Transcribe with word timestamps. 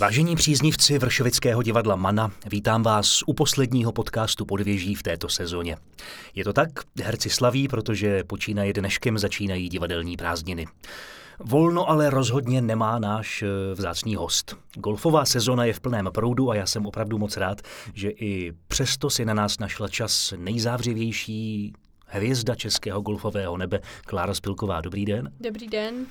Vážení 0.00 0.36
příznivci 0.36 0.98
Vršovického 0.98 1.62
divadla 1.62 1.96
Mana, 1.96 2.30
vítám 2.46 2.82
vás 2.82 3.22
u 3.26 3.32
posledního 3.32 3.92
podcastu 3.92 4.44
Podvěží 4.46 4.94
v 4.94 5.02
této 5.02 5.28
sezóně. 5.28 5.76
Je 6.34 6.44
to 6.44 6.52
tak? 6.52 6.68
Herci 7.02 7.30
slaví, 7.30 7.68
protože 7.68 8.24
počínaje 8.24 8.72
dneškem 8.72 9.18
začínají 9.18 9.68
divadelní 9.68 10.16
prázdniny. 10.16 10.66
Volno 11.38 11.90
ale 11.90 12.10
rozhodně 12.10 12.62
nemá 12.62 12.98
náš 12.98 13.42
eh, 13.42 13.74
vzácný 13.74 14.16
host. 14.16 14.56
Golfová 14.74 15.24
sezona 15.24 15.64
je 15.64 15.72
v 15.72 15.80
plném 15.80 16.08
proudu 16.12 16.50
a 16.50 16.54
já 16.54 16.66
jsem 16.66 16.86
opravdu 16.86 17.18
moc 17.18 17.36
rád, 17.36 17.62
že 17.94 18.10
i 18.10 18.52
přesto 18.68 19.10
si 19.10 19.24
na 19.24 19.34
nás 19.34 19.58
našla 19.58 19.88
čas 19.88 20.34
nejzávřivější 20.36 21.72
hvězda 22.06 22.54
českého 22.54 23.00
golfového 23.00 23.56
nebe, 23.56 23.80
Klára 24.06 24.34
Spilková. 24.34 24.80
Dobrý 24.80 25.04
den. 25.04 25.32
Dobrý 25.40 25.68
den. 25.68 26.06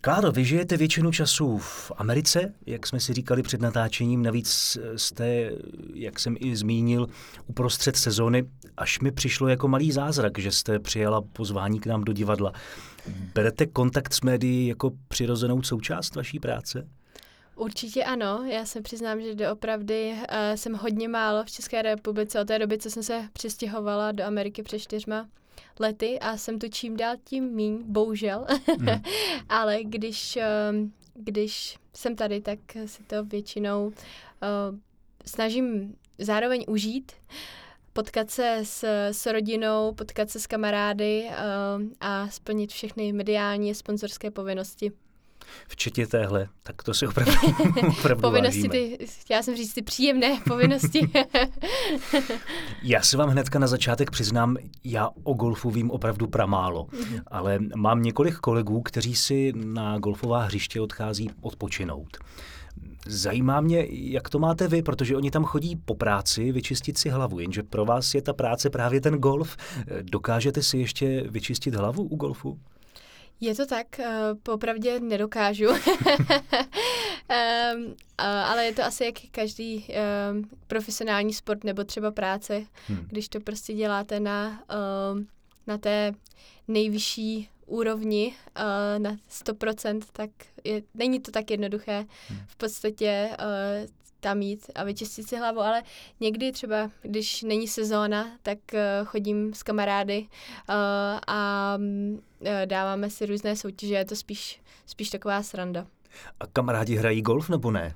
Kláro, 0.00 0.32
vy 0.32 0.44
žijete 0.44 0.76
většinu 0.76 1.12
času 1.12 1.58
v 1.58 1.92
Americe, 1.96 2.54
jak 2.66 2.86
jsme 2.86 3.00
si 3.00 3.12
říkali 3.12 3.42
před 3.42 3.60
natáčením, 3.60 4.22
navíc 4.22 4.78
jste, 4.96 5.52
jak 5.94 6.20
jsem 6.20 6.36
i 6.40 6.56
zmínil, 6.56 7.06
uprostřed 7.46 7.96
sezóny, 7.96 8.44
až 8.76 9.00
mi 9.00 9.12
přišlo 9.12 9.48
jako 9.48 9.68
malý 9.68 9.92
zázrak, 9.92 10.38
že 10.38 10.52
jste 10.52 10.78
přijela 10.78 11.20
pozvání 11.20 11.80
k 11.80 11.86
nám 11.86 12.04
do 12.04 12.12
divadla. 12.12 12.52
Berete 13.34 13.66
kontakt 13.66 14.14
s 14.14 14.20
médií 14.20 14.66
jako 14.66 14.92
přirozenou 15.08 15.62
součást 15.62 16.14
vaší 16.14 16.40
práce? 16.40 16.88
Určitě 17.56 18.04
ano, 18.04 18.44
já 18.52 18.64
se 18.64 18.80
přiznám, 18.80 19.20
že 19.20 19.34
doopravdy 19.34 20.12
uh, 20.12 20.24
jsem 20.54 20.74
hodně 20.74 21.08
málo 21.08 21.44
v 21.44 21.50
České 21.50 21.82
republice 21.82 22.40
od 22.40 22.48
té 22.48 22.58
doby, 22.58 22.78
co 22.78 22.90
jsem 22.90 23.02
se 23.02 23.28
přestěhovala 23.32 24.12
do 24.12 24.24
Ameriky 24.24 24.62
před 24.62 24.78
čtyřma 24.78 25.26
lety 25.78 26.18
a 26.20 26.36
jsem 26.36 26.58
tu 26.58 26.68
čím 26.68 26.96
dál 26.96 27.16
tím 27.24 27.44
míň, 27.44 27.82
bohužel. 27.86 28.46
Hmm. 28.78 29.02
Ale 29.48 29.84
když, 29.84 30.36
uh, 30.36 30.88
když 31.14 31.78
jsem 31.94 32.16
tady, 32.16 32.40
tak 32.40 32.58
si 32.86 33.02
to 33.02 33.24
většinou 33.24 33.86
uh, 33.86 33.92
snažím 35.26 35.96
zároveň 36.18 36.64
užít, 36.68 37.12
potkat 37.92 38.30
se 38.30 38.60
s, 38.62 38.84
s 39.12 39.26
rodinou, 39.26 39.94
potkat 39.94 40.30
se 40.30 40.40
s 40.40 40.46
kamarády 40.46 41.24
uh, 41.28 41.82
a 42.00 42.28
splnit 42.28 42.72
všechny 42.72 43.12
mediální 43.12 43.70
a 43.70 43.74
sponzorské 43.74 44.30
povinnosti 44.30 44.92
včetně 45.68 46.06
téhle, 46.06 46.48
tak 46.62 46.82
to 46.82 46.94
si 46.94 47.06
opravdu, 47.06 47.32
opravdu 47.98 48.22
Povinnosti, 48.22 48.68
ty, 48.68 48.98
já 49.30 49.42
jsem 49.42 49.56
říct 49.56 49.74
ty 49.74 49.82
příjemné 49.82 50.40
povinnosti. 50.48 51.10
já 52.82 53.02
se 53.02 53.16
vám 53.16 53.28
hnedka 53.28 53.58
na 53.58 53.66
začátek 53.66 54.10
přiznám, 54.10 54.56
já 54.84 55.10
o 55.22 55.34
golfu 55.34 55.70
vím 55.70 55.90
opravdu 55.90 56.26
pramálo, 56.26 56.84
mm-hmm. 56.84 57.22
ale 57.26 57.58
mám 57.76 58.02
několik 58.02 58.34
kolegů, 58.34 58.82
kteří 58.82 59.16
si 59.16 59.52
na 59.56 59.98
golfová 59.98 60.42
hřiště 60.42 60.80
odchází 60.80 61.30
odpočinout. 61.40 62.16
Zajímá 63.06 63.60
mě, 63.60 63.86
jak 63.90 64.28
to 64.28 64.38
máte 64.38 64.68
vy, 64.68 64.82
protože 64.82 65.16
oni 65.16 65.30
tam 65.30 65.44
chodí 65.44 65.76
po 65.76 65.94
práci 65.94 66.52
vyčistit 66.52 66.98
si 66.98 67.08
hlavu, 67.08 67.40
jenže 67.40 67.62
pro 67.62 67.84
vás 67.84 68.14
je 68.14 68.22
ta 68.22 68.32
práce 68.32 68.70
právě 68.70 69.00
ten 69.00 69.14
golf. 69.14 69.56
Dokážete 70.02 70.62
si 70.62 70.78
ještě 70.78 71.24
vyčistit 71.28 71.74
hlavu 71.74 72.02
u 72.02 72.16
golfu? 72.16 72.58
Je 73.40 73.54
to 73.54 73.66
tak, 73.66 73.86
uh, 73.98 74.04
popravdě 74.42 75.00
nedokážu, 75.00 75.66
ale 78.18 78.64
je 78.64 78.72
to 78.74 78.84
asi 78.84 79.04
jak 79.04 79.14
každý 79.30 79.86
profesionální 80.66 81.34
sport 81.34 81.64
nebo 81.64 81.84
třeba 81.84 82.10
práce, 82.10 82.66
hmm. 82.86 83.06
když 83.08 83.28
to 83.28 83.40
prostě 83.40 83.74
děláte 83.74 84.20
na, 84.20 84.64
na 85.66 85.78
té 85.78 86.12
nejvyšší 86.68 87.48
úrovni 87.66 88.34
uh, 88.56 89.02
na 89.02 89.16
100%, 89.30 90.00
tak 90.12 90.30
je, 90.64 90.82
není 90.94 91.20
to 91.20 91.30
tak 91.30 91.50
jednoduché 91.50 92.06
hmm. 92.28 92.38
v 92.46 92.56
podstatě 92.56 93.30
uh, 93.40 93.88
tam 94.20 94.42
jít 94.42 94.70
a 94.74 94.84
vyčistit 94.84 95.28
si 95.28 95.36
hlavu, 95.36 95.60
ale 95.60 95.82
někdy 96.20 96.52
třeba, 96.52 96.90
když 97.02 97.42
není 97.42 97.68
sezóna, 97.68 98.38
tak 98.42 98.58
uh, 98.72 99.06
chodím 99.06 99.54
s 99.54 99.62
kamarády 99.62 100.18
uh, 100.20 100.74
a 101.26 101.78
uh, 101.80 102.48
dáváme 102.64 103.10
si 103.10 103.26
různé 103.26 103.56
soutěže, 103.56 103.94
je 103.94 104.04
to 104.04 104.16
spíš, 104.16 104.60
spíš 104.86 105.10
taková 105.10 105.42
sranda. 105.42 105.86
A 106.40 106.46
kamarádi 106.46 106.96
hrají 106.96 107.22
golf 107.22 107.48
nebo 107.48 107.70
ne? 107.70 107.94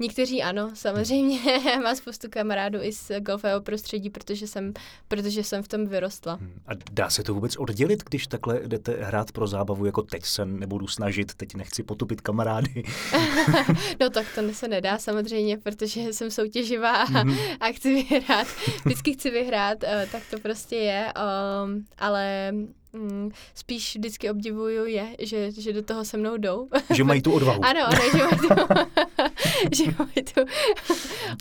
Někteří 0.00 0.42
ano, 0.42 0.70
samozřejmě. 0.74 1.38
Mám 1.82 1.96
spoustu 1.96 2.26
kamarádů 2.30 2.78
i 2.82 2.92
z 2.92 3.10
golfového 3.20 3.60
prostředí, 3.60 4.10
protože 4.10 4.46
jsem, 4.46 4.72
protože 5.08 5.44
jsem 5.44 5.62
v 5.62 5.68
tom 5.68 5.86
vyrostla. 5.86 6.34
Hmm. 6.34 6.60
A 6.66 6.70
dá 6.92 7.10
se 7.10 7.22
to 7.22 7.34
vůbec 7.34 7.56
oddělit, 7.56 8.04
když 8.04 8.26
takhle 8.26 8.60
jdete 8.66 8.96
hrát 9.00 9.32
pro 9.32 9.46
zábavu, 9.46 9.86
jako 9.86 10.02
teď 10.02 10.24
se 10.24 10.46
nebudu 10.46 10.86
snažit, 10.86 11.34
teď 11.34 11.54
nechci 11.54 11.82
potupit 11.82 12.20
kamarády? 12.20 12.82
no 14.00 14.10
tak 14.10 14.26
to 14.34 14.54
se 14.54 14.68
nedá 14.68 14.98
samozřejmě, 14.98 15.58
protože 15.58 16.00
jsem 16.00 16.30
soutěživá 16.30 16.96
a, 16.96 17.06
mm-hmm. 17.06 17.56
a 17.60 17.72
chci 17.72 17.94
vyhrát. 17.94 18.46
Vždycky 18.84 19.12
chci 19.12 19.30
vyhrát, 19.30 19.78
eh, 19.84 20.08
tak 20.12 20.22
to 20.30 20.38
prostě 20.38 20.76
je. 20.76 21.12
Um, 21.64 21.84
ale 21.98 22.52
mm, 22.96 23.30
spíš 23.54 23.96
vždycky 23.96 24.30
obdivuju 24.30 24.84
je, 24.84 25.16
že, 25.18 25.50
že 25.50 25.72
do 25.72 25.82
toho 25.82 26.04
se 26.04 26.16
mnou 26.16 26.36
jdou. 26.36 26.68
Že 26.94 27.04
mají 27.04 27.22
tu 27.22 27.32
odvahu. 27.32 27.60
ano, 27.64 27.80
ano, 27.86 28.00
že 28.12 28.18
mají 28.18 28.38
tu, 28.38 28.48
že 29.76 29.84
mají 29.98 30.24
tu 30.34 30.40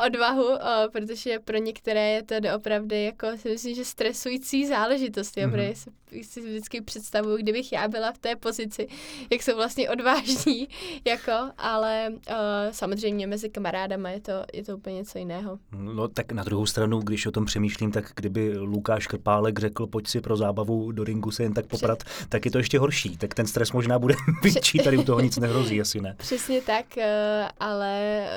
odvahu, 0.05 0.45
o, 0.45 0.89
protože 0.91 1.39
pro 1.39 1.57
některé 1.57 2.09
je 2.09 2.23
to 2.23 2.35
opravdu 2.55 2.95
jako 2.95 3.27
si 3.37 3.49
myslím, 3.49 3.75
že 3.75 3.85
stresující 3.85 4.67
záležitost, 4.67 5.37
jo, 5.37 5.47
mm-hmm. 5.47 5.51
protože 5.51 5.91
si, 6.23 6.41
si 6.41 6.41
vždycky 6.41 6.81
představuju, 6.81 7.37
kdybych 7.37 7.71
já 7.71 7.87
byla 7.87 8.11
v 8.11 8.17
té 8.17 8.35
pozici, 8.35 8.87
jak 9.31 9.43
jsou 9.43 9.55
vlastně 9.55 9.89
odvážní, 9.89 10.67
jako, 11.05 11.31
ale 11.57 12.09
o, 12.09 12.33
samozřejmě 12.71 13.27
mezi 13.27 13.49
kamarádama 13.49 14.09
je 14.09 14.21
to, 14.21 14.31
je 14.53 14.63
to 14.63 14.77
úplně 14.77 14.95
něco 14.95 15.17
jiného. 15.17 15.59
No 15.71 16.07
tak 16.07 16.31
na 16.31 16.43
druhou 16.43 16.65
stranu, 16.65 16.99
když 16.99 17.25
o 17.25 17.31
tom 17.31 17.45
přemýšlím, 17.45 17.91
tak 17.91 18.11
kdyby 18.15 18.57
Lukáš 18.57 19.07
Krpálek 19.07 19.59
řekl, 19.59 19.87
pojď 19.87 20.07
si 20.07 20.21
pro 20.21 20.37
zábavu 20.37 20.91
do 20.91 21.03
ringu 21.03 21.31
se 21.31 21.43
jen 21.43 21.53
tak 21.53 21.65
poprat, 21.65 22.03
Přes... 22.03 22.27
tak 22.29 22.45
je 22.45 22.51
to 22.51 22.57
ještě 22.57 22.79
horší. 22.79 23.17
Tak 23.17 23.33
ten 23.33 23.47
stres 23.47 23.71
možná 23.71 23.99
bude 23.99 24.15
větší, 24.43 24.79
tady 24.79 24.97
u 24.97 25.03
toho 25.03 25.19
nic 25.19 25.37
nehrozí, 25.37 25.81
asi 25.81 26.01
ne. 26.01 26.15
Přesně 26.17 26.61
tak, 26.61 26.97
eh, 26.97 27.49
ale 27.59 28.27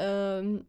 ehm, 0.41 0.61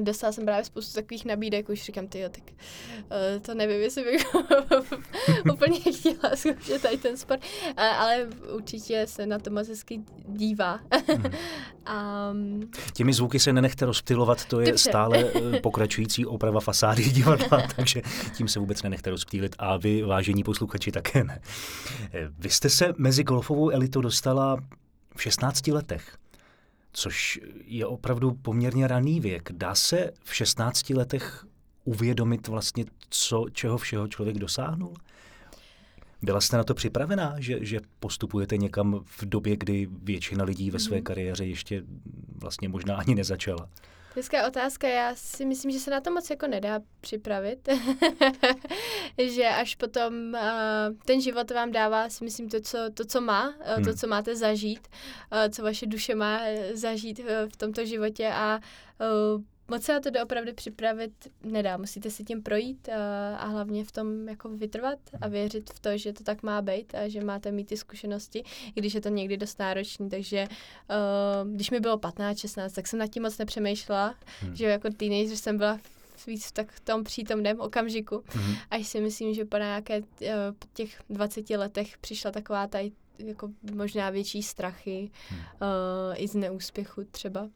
Dostala 0.00 0.32
jsem 0.32 0.44
právě 0.44 0.64
spoustu 0.64 0.94
takových 0.94 1.24
nabídek, 1.24 1.68
už 1.68 1.82
říkám, 1.82 2.06
ty 2.06 2.22
tak 2.30 2.42
uh, 2.50 3.42
to 3.42 3.54
nevím, 3.54 3.80
jestli 3.80 4.04
bych 4.04 4.34
úplně 5.52 5.80
chtěla 5.80 6.36
zkoušet 6.36 6.82
tady 6.82 6.96
ten 6.96 7.16
sport, 7.16 7.40
uh, 7.66 7.84
ale 7.84 8.28
určitě 8.54 9.06
se 9.06 9.26
na 9.26 9.38
to 9.38 9.50
moc 9.50 9.68
hezky 9.68 10.00
dívá. 10.28 10.80
um, 12.32 12.70
Těmi 12.92 13.12
zvuky 13.12 13.38
se 13.38 13.52
nenechte 13.52 13.86
rozptylovat, 13.86 14.44
to 14.44 14.60
je 14.60 14.66
dobře. 14.66 14.90
stále 14.90 15.24
uh, 15.24 15.56
pokračující 15.62 16.26
oprava 16.26 16.60
fasády 16.60 17.04
divadla, 17.04 17.66
takže 17.76 18.02
tím 18.36 18.48
se 18.48 18.58
vůbec 18.58 18.82
nenechte 18.82 19.10
rozptýlit 19.10 19.56
a 19.58 19.76
vy, 19.76 20.02
vážení 20.02 20.44
posluchači, 20.44 20.92
také 20.92 21.24
ne. 21.24 21.40
Vy 22.38 22.50
jste 22.50 22.68
se 22.68 22.94
mezi 22.98 23.24
golfovou 23.24 23.70
elitou 23.70 24.00
dostala 24.00 24.56
v 25.16 25.22
16 25.22 25.66
letech 25.66 26.21
což 26.92 27.40
je 27.64 27.86
opravdu 27.86 28.34
poměrně 28.34 28.88
raný 28.88 29.20
věk. 29.20 29.52
Dá 29.52 29.74
se 29.74 30.10
v 30.24 30.34
16 30.34 30.90
letech 30.90 31.46
uvědomit 31.84 32.48
vlastně, 32.48 32.84
co, 33.08 33.46
čeho 33.52 33.78
všeho 33.78 34.08
člověk 34.08 34.38
dosáhnul? 34.38 34.94
Byla 36.22 36.40
jste 36.40 36.56
na 36.56 36.64
to 36.64 36.74
připravená, 36.74 37.34
že, 37.38 37.64
že 37.64 37.80
postupujete 38.00 38.56
někam 38.56 39.00
v 39.04 39.24
době, 39.24 39.56
kdy 39.56 39.88
většina 40.02 40.44
lidí 40.44 40.70
ve 40.70 40.78
své 40.78 40.96
mhm. 40.96 41.04
kariéře 41.04 41.44
ještě 41.46 41.82
vlastně 42.40 42.68
možná 42.68 42.96
ani 42.96 43.14
nezačala? 43.14 43.68
Hezká 44.16 44.46
otázka. 44.46 44.88
Já 44.88 45.14
si 45.14 45.44
myslím, 45.44 45.70
že 45.70 45.78
se 45.78 45.90
na 45.90 46.00
to 46.00 46.10
moc 46.10 46.30
jako 46.30 46.46
nedá 46.46 46.80
připravit. 47.00 47.68
že 49.18 49.48
až 49.48 49.74
potom 49.74 50.14
uh, 50.34 50.40
ten 51.04 51.20
život 51.20 51.50
vám 51.50 51.72
dává, 51.72 52.08
si 52.08 52.24
myslím, 52.24 52.48
to, 52.48 52.60
co, 52.60 52.78
to, 52.94 53.04
co 53.04 53.20
má, 53.20 53.48
uh, 53.48 53.74
hmm. 53.74 53.84
to, 53.84 53.94
co 53.94 54.06
máte 54.06 54.36
zažít, 54.36 54.88
uh, 55.32 55.38
co 55.48 55.62
vaše 55.62 55.86
duše 55.86 56.14
má 56.14 56.40
zažít 56.74 57.18
uh, 57.18 57.26
v 57.52 57.56
tomto 57.56 57.84
životě 57.84 58.30
a 58.34 58.60
uh, 59.34 59.42
moc 59.68 59.82
se 59.82 59.92
na 59.92 60.00
to 60.00 60.10
doopravdy 60.10 60.52
připravit 60.52 61.12
nedá. 61.44 61.76
Musíte 61.76 62.10
si 62.10 62.24
tím 62.24 62.42
projít 62.42 62.88
a, 62.88 63.36
a 63.36 63.46
hlavně 63.46 63.84
v 63.84 63.92
tom 63.92 64.28
jako 64.28 64.48
vytrvat 64.48 64.98
a 65.20 65.28
věřit 65.28 65.70
v 65.70 65.80
to, 65.80 65.98
že 65.98 66.12
to 66.12 66.24
tak 66.24 66.42
má 66.42 66.62
být 66.62 66.94
a 66.94 67.08
že 67.08 67.24
máte 67.24 67.52
mít 67.52 67.68
ty 67.68 67.76
zkušenosti, 67.76 68.44
i 68.74 68.80
když 68.80 68.94
je 68.94 69.00
to 69.00 69.08
někdy 69.08 69.36
dost 69.36 69.58
náročný. 69.58 70.10
Takže 70.10 70.48
uh, 70.48 71.50
když 71.54 71.70
mi 71.70 71.80
bylo 71.80 71.98
15, 71.98 72.38
16, 72.38 72.72
tak 72.72 72.86
jsem 72.86 72.98
nad 72.98 73.06
tím 73.06 73.22
moc 73.22 73.38
nepřemýšlela, 73.38 74.14
hmm. 74.40 74.56
že 74.56 74.66
jako 74.66 74.90
teenager 74.90 75.36
jsem 75.36 75.58
byla 75.58 75.78
víc 76.26 76.46
v 76.46 76.52
tak 76.52 76.80
tom 76.80 77.04
přítomném 77.04 77.60
okamžiku. 77.60 78.16
Mm-hmm. 78.16 78.56
Až 78.70 78.86
si 78.86 79.00
myslím, 79.00 79.34
že 79.34 79.44
po 79.44 79.56
nějaké 79.56 79.98
uh, 80.00 80.06
těch 80.72 81.02
20 81.10 81.50
letech 81.50 81.98
přišla 81.98 82.30
taková 82.30 82.66
ta 82.66 82.78
jako 83.22 83.50
možná 83.74 84.10
větší 84.10 84.42
strachy 84.42 85.10
hmm. 85.28 85.40
uh, 85.40 86.14
i 86.16 86.28
z 86.28 86.34
neúspěchu 86.34 87.04
třeba. 87.10 87.42
Uh, 87.42 87.50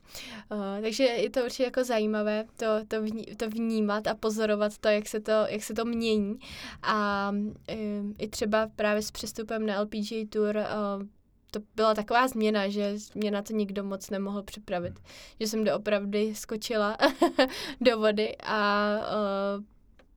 takže 0.83 1.05
je 1.05 1.31
to 1.31 1.45
určitě 1.45 1.63
jako 1.63 1.85
zajímavé 1.85 2.45
to, 2.57 2.67
to, 2.89 3.03
vní, 3.03 3.25
to 3.25 3.51
vnímat 3.51 4.07
a 4.07 4.15
pozorovat 4.15 4.79
to, 4.79 4.89
jak 4.89 5.09
se 5.09 5.21
to, 5.21 5.33
jak 5.49 5.63
se 5.63 5.75
to 5.75 5.85
mění. 5.85 6.39
A 6.83 7.31
uh, 7.33 8.13
i 8.19 8.29
třeba 8.29 8.71
právě 8.77 9.03
s 9.03 9.11
přestupem 9.11 9.67
na 9.67 9.81
LPG 9.81 10.31
Tour 10.31 10.57
uh, 10.57 11.07
to 11.51 11.61
byla 11.77 11.95
taková 11.95 12.29
změna, 12.29 12.69
že 12.69 12.95
mě 13.15 13.31
na 13.31 13.43
to 13.43 13.53
nikdo 13.53 13.85
moc 13.85 14.11
nemohl 14.11 14.43
připravit. 14.43 14.93
Hmm. 14.95 15.07
Že 15.41 15.47
jsem 15.47 15.65
doopravdy 15.65 16.35
skočila 16.35 16.97
do 17.81 17.99
vody 17.99 18.37
a 18.43 18.89
uh, 18.99 19.65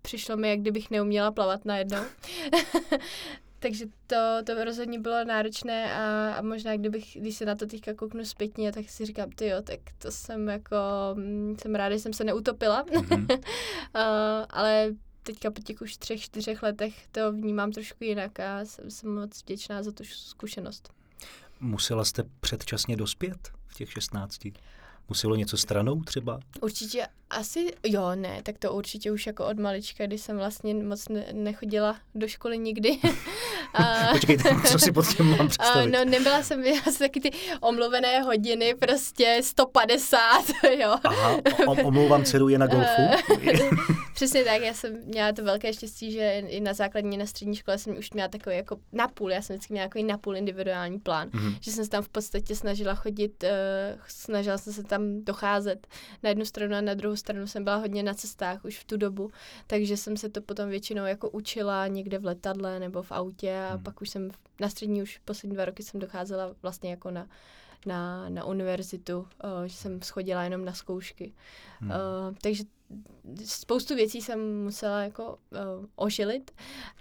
přišlo 0.02 0.38
mi, 0.38 0.50
jak 0.50 0.60
kdybych 0.60 0.92
neuměla 0.92 1.32
plavat 1.32 1.66
najednou. 1.66 2.02
Takže 3.60 3.86
to, 4.08 4.16
to 4.46 4.64
rozhodně 4.64 5.00
bylo 5.00 5.24
náročné 5.24 5.94
a, 5.94 6.34
a 6.34 6.42
možná 6.42 6.78
kdybych, 6.78 7.18
když 7.20 7.36
se 7.36 7.46
na 7.46 7.56
to 7.56 7.66
teďka 7.66 7.94
kouknu 7.94 8.26
zpětně, 8.26 8.72
tak 8.72 8.90
si 8.90 9.06
říkám, 9.06 9.30
ty 9.32 9.48
jo, 9.48 9.62
tak 9.62 9.80
to 9.98 10.12
jsem 10.12 10.48
jako, 10.48 10.76
mm, 11.14 11.56
jsem 11.62 11.76
ráda, 11.76 11.96
že 11.96 12.00
jsem 12.00 12.14
se 12.14 12.24
neutopila, 12.24 12.86
mm-hmm. 12.86 13.40
uh, 13.40 14.46
ale 14.50 14.92
teďka 15.24 15.52
po 15.52 15.62
těch 15.62 15.82
už 15.82 15.98
třech, 15.98 16.22
čtyřech 16.22 16.64
letech 16.64 17.08
to 17.08 17.32
vnímám 17.32 17.72
trošku 17.72 18.04
jinak 18.04 18.40
a 18.40 18.66
jsem, 18.66 18.92
jsem 18.92 19.16
moc 19.16 19.42
vděčná 19.44 19.84
za 19.84 19.92
tu 19.92 20.04
zkušenost. 20.04 20.94
Musela 21.60 22.06
jste 22.06 22.24
předčasně 22.40 22.98
dospět 22.98 23.52
v 23.68 23.74
těch 23.74 23.92
16? 23.92 24.40
Muselo 25.10 25.36
něco 25.36 25.58
stranou 25.58 26.02
třeba? 26.04 26.40
Určitě 26.62 27.08
asi, 27.30 27.74
jo, 27.86 28.16
ne, 28.16 28.40
tak 28.44 28.58
to 28.58 28.74
určitě 28.74 29.12
už 29.12 29.28
jako 29.28 29.46
od 29.46 29.60
malička, 29.60 30.06
kdy 30.06 30.18
jsem 30.18 30.38
vlastně 30.38 30.74
moc 30.74 31.10
ne, 31.10 31.26
nechodila 31.32 31.96
do 32.16 32.28
školy 32.28 32.58
nikdy. 32.58 33.00
a, 33.74 34.08
Počkejte, 34.12 34.50
co 34.72 34.80
si 34.80 34.92
pod 34.92 35.08
tím 35.08 35.38
mám 35.38 35.48
představit? 35.48 35.96
A, 35.96 35.98
no, 35.98 36.12
nebyla 36.12 36.44
jsem, 36.44 36.64
já 36.64 36.82
jsem 36.84 37.08
taky 37.08 37.20
ty 37.20 37.32
omluvené 37.62 38.22
hodiny, 38.22 38.76
prostě 38.80 39.40
150, 39.44 40.20
jo. 40.80 40.96
Aha, 41.04 41.38
o, 41.68 41.72
omlouvám 41.72 42.24
dceru 42.24 42.50
je 42.50 42.58
na 42.58 42.68
golfu? 42.68 43.02
Přesně 44.14 44.44
tak, 44.44 44.62
já 44.62 44.74
jsem 44.74 44.98
měla 45.06 45.32
to 45.32 45.44
velké 45.44 45.74
štěstí, 45.74 46.12
že 46.12 46.44
i 46.48 46.60
na 46.60 46.74
základní, 46.74 47.18
na 47.18 47.26
střední 47.26 47.56
škole 47.56 47.78
jsem 47.78 47.98
už 47.98 48.12
měla 48.12 48.28
takový 48.28 48.56
jako 48.56 48.78
napůl, 48.92 49.32
já 49.32 49.42
jsem 49.42 49.56
vždycky 49.56 49.74
měla 49.74 49.88
takový 49.88 50.04
napůl 50.04 50.38
individuální 50.38 51.00
plán, 51.00 51.30
mm-hmm. 51.30 51.58
že 51.62 51.72
jsem 51.72 51.84
se 51.84 51.90
tam 51.90 52.04
v 52.04 52.10
podstatě 52.10 52.56
snažila 52.56 52.96
chodit, 52.96 53.44
uh, 53.44 53.50
snažila 54.08 54.58
jsem 54.58 54.74
se 54.74 54.84
tam 54.84 55.24
docházet 55.24 55.88
na 56.24 56.30
jednu 56.30 56.46
stranu 56.46 56.76
a 56.76 56.82
na 56.82 56.94
druhou 56.94 57.16
stranu 57.20 57.48
jsem 57.48 57.64
byla 57.64 57.76
hodně 57.76 58.04
na 58.04 58.14
cestách 58.14 58.66
už 58.66 58.80
v 58.80 58.84
tu 58.84 58.98
dobu, 58.98 59.32
takže 59.68 59.98
jsem 59.98 60.18
se 60.18 60.30
to 60.30 60.42
potom 60.42 60.70
většinou 60.70 61.06
jako 61.06 61.30
učila 61.30 61.88
někde 61.88 62.20
v 62.20 62.26
letadle 62.26 62.80
nebo 62.80 63.04
v 63.04 63.12
autě 63.12 63.60
a 63.70 63.74
hmm. 63.74 63.84
pak 63.84 64.02
už 64.02 64.10
jsem 64.10 64.32
na 64.60 64.70
střední 64.70 65.02
už 65.02 65.18
poslední 65.26 65.56
dva 65.56 65.66
roky 65.66 65.84
jsem 65.84 66.00
docházela 66.00 66.56
vlastně 66.62 66.90
jako 66.90 67.12
na 67.12 67.28
na, 67.86 68.30
na 68.30 68.44
univerzitu, 68.44 69.20
uh, 69.20 69.28
že 69.66 69.76
jsem 69.76 70.02
schodila 70.02 70.44
jenom 70.44 70.66
na 70.66 70.74
zkoušky. 70.74 71.34
Hmm. 71.80 71.92
Uh, 71.92 72.36
takže 72.42 72.64
spoustu 73.46 73.96
věcí 73.96 74.22
jsem 74.22 74.64
musela 74.64 75.04
jako 75.04 75.24
uh, 75.30 75.86
ožilit, 75.96 76.52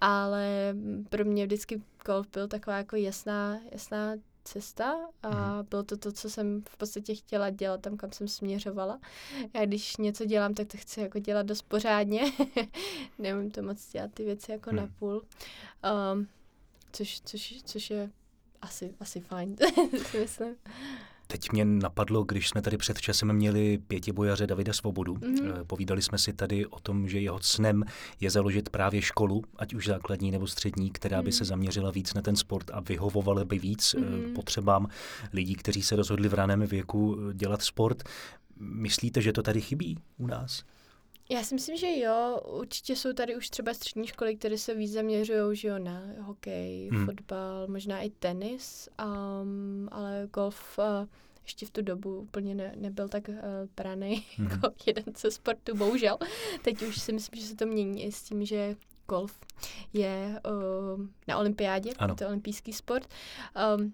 ale 0.00 0.74
pro 1.08 1.24
mě 1.24 1.46
vždycky 1.46 1.82
golf 2.06 2.26
byl 2.32 2.48
taková 2.48 2.76
jako 2.76 2.96
jasná, 2.96 3.58
jasná 3.72 4.14
cesta 4.48 4.96
a 5.22 5.28
mm. 5.28 5.66
bylo 5.70 5.82
to 5.82 5.96
to, 5.96 6.12
co 6.12 6.30
jsem 6.30 6.62
v 6.68 6.76
podstatě 6.76 7.14
chtěla 7.14 7.50
dělat 7.50 7.80
tam, 7.80 7.96
kam 7.96 8.12
jsem 8.12 8.28
směřovala. 8.28 9.00
Já 9.54 9.64
když 9.64 9.96
něco 9.96 10.24
dělám, 10.24 10.54
tak 10.54 10.66
to 10.66 10.78
chci 10.78 11.00
jako 11.00 11.18
dělat 11.18 11.46
dost 11.46 11.62
pořádně. 11.62 12.22
Nemůžu 13.18 13.50
to 13.50 13.62
moc 13.62 13.88
dělat 13.92 14.10
ty 14.14 14.24
věci 14.24 14.52
jako 14.52 14.70
mm. 14.70 14.76
napůl. 14.76 15.22
Um, 16.12 16.28
což, 16.92 17.20
což, 17.20 17.62
což 17.64 17.90
je 17.90 18.10
asi, 18.62 18.94
asi 19.00 19.20
fajn, 19.20 19.56
si 20.10 20.20
myslím. 20.20 20.56
Teď 21.30 21.52
mě 21.52 21.64
napadlo, 21.64 22.25
když 22.25 22.48
jsme 22.48 22.62
tady 22.62 22.76
před 22.76 23.00
časem 23.00 23.32
měli 23.32 23.78
pětibojaře 23.78 24.46
Davida 24.46 24.72
Svobodu. 24.72 25.14
Mm-hmm. 25.14 25.64
Povídali 25.64 26.02
jsme 26.02 26.19
si 26.19 26.32
tady 26.32 26.66
o 26.66 26.80
tom, 26.80 27.08
že 27.08 27.20
jeho 27.20 27.38
snem 27.42 27.84
je 28.20 28.30
založit 28.30 28.69
právě 28.69 29.02
školu, 29.02 29.44
ať 29.56 29.75
už 29.75 29.86
základní 29.86 30.30
nebo 30.30 30.46
střední, 30.46 30.90
která 30.90 31.22
by 31.22 31.30
mm-hmm. 31.30 31.38
se 31.38 31.44
zaměřila 31.44 31.90
víc 31.90 32.14
na 32.14 32.22
ten 32.22 32.36
sport 32.36 32.70
a 32.72 32.80
vyhovovala 32.80 33.44
by 33.44 33.58
víc 33.58 33.94
mm-hmm. 33.94 34.34
potřebám 34.34 34.88
lidí, 35.32 35.54
kteří 35.54 35.82
se 35.82 35.96
rozhodli 35.96 36.28
v 36.28 36.34
raném 36.34 36.60
věku 36.60 37.19
eh, 37.19 37.34
dělat 37.34 37.62
sport. 37.62 38.02
Myslíte, 38.60 39.22
že 39.22 39.32
to 39.32 39.42
tady 39.42 39.60
chybí 39.60 39.98
u 40.16 40.26
nás? 40.26 40.64
Já 41.30 41.42
si 41.42 41.54
myslím, 41.54 41.76
že 41.76 41.98
jo. 41.98 42.40
Určitě 42.46 42.96
jsou 42.96 43.12
tady 43.12 43.36
už 43.36 43.50
třeba 43.50 43.75
střední 43.75 44.06
školy, 44.06 44.36
které 44.36 44.58
se 44.58 44.75
víc 44.75 44.92
zaměřují 44.92 45.56
že 45.56 45.69
jo, 45.69 45.78
na 45.78 46.02
hokej, 46.20 46.88
hmm. 46.92 47.06
fotbal, 47.06 47.66
možná 47.66 48.00
i 48.00 48.10
tenis, 48.10 48.88
um, 49.04 49.88
ale 49.92 50.28
golf 50.32 50.78
uh, 50.78 51.08
ještě 51.42 51.66
v 51.66 51.70
tu 51.70 51.82
dobu 51.82 52.19
úplně 52.19 52.54
ne, 52.54 52.75
nebyl 52.76 53.08
tak 53.08 53.28
uh, 53.28 53.34
braný 53.76 54.25
hmm. 54.36 54.50
jako 54.50 54.70
jeden 54.86 55.04
ze 55.16 55.30
sportů, 55.30 55.76
bohužel. 55.76 56.19
Teď 56.62 56.82
už 56.82 57.00
si 57.00 57.12
myslím, 57.12 57.40
že 57.40 57.46
se 57.46 57.56
to 57.56 57.66
mění 57.66 58.04
i 58.04 58.12
s 58.12 58.22
tím, 58.22 58.44
že 58.44 58.76
golf 59.08 59.38
je 59.92 60.40
uh, 60.46 61.06
na 61.28 61.38
olympiádě, 61.38 61.90
ano. 61.98 62.14
to 62.14 62.25
je 62.25 62.28
olympijský 62.28 62.72
sport. 62.72 63.08
Um, 63.78 63.92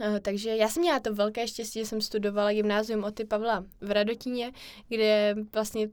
Uh, 0.00 0.18
takže 0.18 0.56
já 0.56 0.68
jsem 0.68 0.80
měla 0.80 1.00
to 1.00 1.14
velké 1.14 1.48
štěstí, 1.48 1.78
že 1.78 1.86
jsem 1.86 2.00
studovala 2.00 2.52
gymnázium 2.52 3.04
Oty 3.04 3.24
Pavla 3.24 3.64
v 3.80 3.90
Radotíně, 3.90 4.52
kde 4.88 5.34
vlastně 5.52 5.88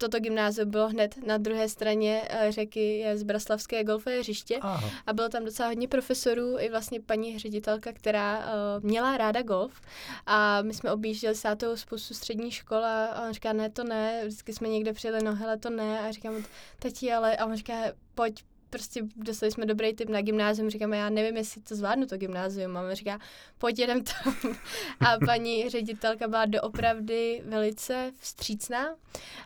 toto 0.00 0.20
gymnázium 0.20 0.70
bylo 0.70 0.88
hned 0.88 1.26
na 1.26 1.38
druhé 1.38 1.68
straně 1.68 2.22
uh, 2.22 2.50
řeky 2.50 2.98
je 2.98 3.18
z 3.18 3.22
Braslavské 3.22 3.84
golfové 3.84 4.18
hřiště. 4.18 4.58
Aha. 4.60 4.90
a 5.06 5.12
bylo 5.12 5.28
tam 5.28 5.44
docela 5.44 5.68
hodně 5.68 5.88
profesorů 5.88 6.58
i 6.58 6.70
vlastně 6.70 7.00
paní 7.00 7.38
ředitelka, 7.38 7.92
která 7.92 8.38
uh, 8.38 8.44
měla 8.84 9.16
ráda 9.16 9.42
golf. 9.42 9.80
A 10.26 10.62
my 10.62 10.74
jsme 10.74 10.92
objížděli 10.92 11.34
sátou 11.34 11.76
spoustu 11.76 12.14
střední 12.14 12.50
škol 12.50 12.84
a 12.84 13.22
on 13.26 13.32
říká, 13.32 13.52
ne, 13.52 13.70
to 13.70 13.84
ne, 13.84 14.20
vždycky 14.26 14.52
jsme 14.52 14.68
někde 14.68 14.92
přijeli, 14.92 15.24
no 15.24 15.34
hele, 15.34 15.58
to 15.58 15.70
ne. 15.70 16.00
A 16.00 16.12
říkám, 16.12 16.44
tati, 16.78 17.12
ale 17.12 17.36
a 17.36 17.46
on 17.46 17.56
říká, 17.56 17.74
pojď, 18.14 18.44
prostě 18.70 19.02
dostali 19.16 19.52
jsme 19.52 19.66
dobrý 19.66 19.94
tip 19.94 20.08
na 20.08 20.20
gymnázium, 20.20 20.70
říkáme, 20.70 20.96
já 20.96 21.10
nevím, 21.10 21.36
jestli 21.36 21.62
to 21.62 21.74
zvládnu 21.74 22.06
to 22.06 22.16
gymnázium. 22.16 22.72
Mama 22.72 22.94
říká, 22.94 23.18
pojď 23.58 23.78
jedem 23.78 24.04
tam. 24.04 24.34
A 25.00 25.18
paní 25.26 25.68
ředitelka 25.68 26.28
byla 26.28 26.46
doopravdy 26.46 27.42
velice 27.44 28.12
vstřícná 28.18 28.96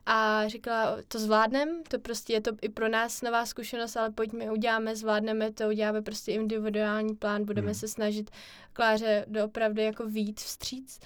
a 0.06 0.48
říkala, 0.48 0.96
to 1.08 1.18
zvládnem, 1.18 1.82
to 1.88 1.98
prostě 1.98 2.32
je 2.32 2.40
to 2.40 2.50
i 2.62 2.68
pro 2.68 2.88
nás 2.88 3.22
nová 3.22 3.46
zkušenost, 3.46 3.96
ale 3.96 4.10
pojďme, 4.10 4.50
uděláme, 4.50 4.96
zvládneme 4.96 5.52
to, 5.52 5.68
uděláme 5.68 6.02
prostě 6.02 6.32
individuální 6.32 7.14
plán, 7.14 7.44
budeme 7.44 7.66
hmm. 7.66 7.74
se 7.74 7.88
snažit 7.88 8.30
Kláře 8.72 9.24
doopravdy 9.28 9.84
jako 9.84 10.06
víc 10.06 10.42
vstříc. 10.42 11.00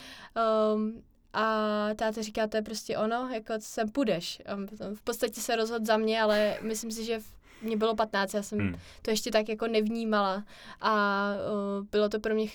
Um, 0.74 1.02
a 1.32 1.88
táta 1.96 2.22
říká, 2.22 2.46
to 2.46 2.56
je 2.56 2.62
prostě 2.62 2.98
ono, 2.98 3.28
jako 3.32 3.54
sem 3.58 3.88
půjdeš. 3.88 4.42
V 4.94 5.02
podstatě 5.02 5.40
se 5.40 5.56
rozhodl 5.56 5.84
za 5.84 5.96
mě, 5.96 6.22
ale 6.22 6.58
myslím 6.62 6.90
si, 6.90 7.04
že 7.04 7.20
mě 7.62 7.76
bylo 7.76 7.96
15, 7.96 8.34
já 8.34 8.42
jsem 8.42 8.58
hmm. 8.58 8.74
to 9.02 9.10
ještě 9.10 9.30
tak 9.30 9.48
jako 9.48 9.66
nevnímala 9.66 10.44
a 10.80 11.24
uh, 11.78 11.86
bylo 11.90 12.08
to 12.08 12.20
pro 12.20 12.34
mě, 12.34 12.46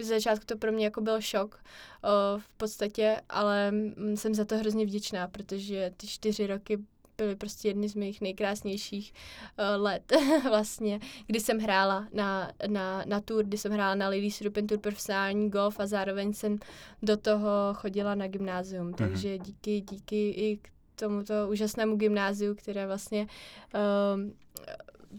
z 0.00 0.06
začátku 0.06 0.44
to 0.46 0.56
pro 0.56 0.72
mě 0.72 0.84
jako 0.84 1.00
byl 1.00 1.20
šok 1.20 1.54
uh, 1.54 2.40
v 2.40 2.48
podstatě, 2.48 3.20
ale 3.28 3.72
jsem 4.14 4.34
za 4.34 4.44
to 4.44 4.58
hrozně 4.58 4.86
vděčná, 4.86 5.28
protože 5.28 5.92
ty 5.96 6.06
čtyři 6.06 6.46
roky 6.46 6.78
byly 7.16 7.36
prostě 7.36 7.68
jedny 7.68 7.88
z 7.88 7.94
mých 7.94 8.20
nejkrásnějších 8.20 9.12
uh, 9.58 9.82
let 9.82 10.12
vlastně, 10.48 11.00
kdy 11.26 11.40
jsem 11.40 11.58
hrála 11.58 12.08
na, 12.12 12.52
na, 12.68 13.04
na 13.06 13.20
tour, 13.20 13.44
kdy 13.44 13.58
jsem 13.58 13.72
hrála 13.72 13.94
na 13.94 14.08
Ladies 14.08 14.40
European 14.40 14.66
Tour 14.66 14.78
profesionální 14.78 15.50
golf 15.50 15.80
a 15.80 15.86
zároveň 15.86 16.32
jsem 16.32 16.58
do 17.02 17.16
toho 17.16 17.50
chodila 17.74 18.14
na 18.14 18.26
gymnázium, 18.26 18.90
mm-hmm. 18.90 18.94
takže 18.94 19.38
díky, 19.38 19.80
díky 19.80 20.30
i 20.30 20.58
k 20.62 20.68
tomuto 20.96 21.34
úžasnému 21.50 21.96
gymnáziu, 21.96 22.54
které 22.54 22.86
vlastně 22.86 23.26
um, 24.14 24.32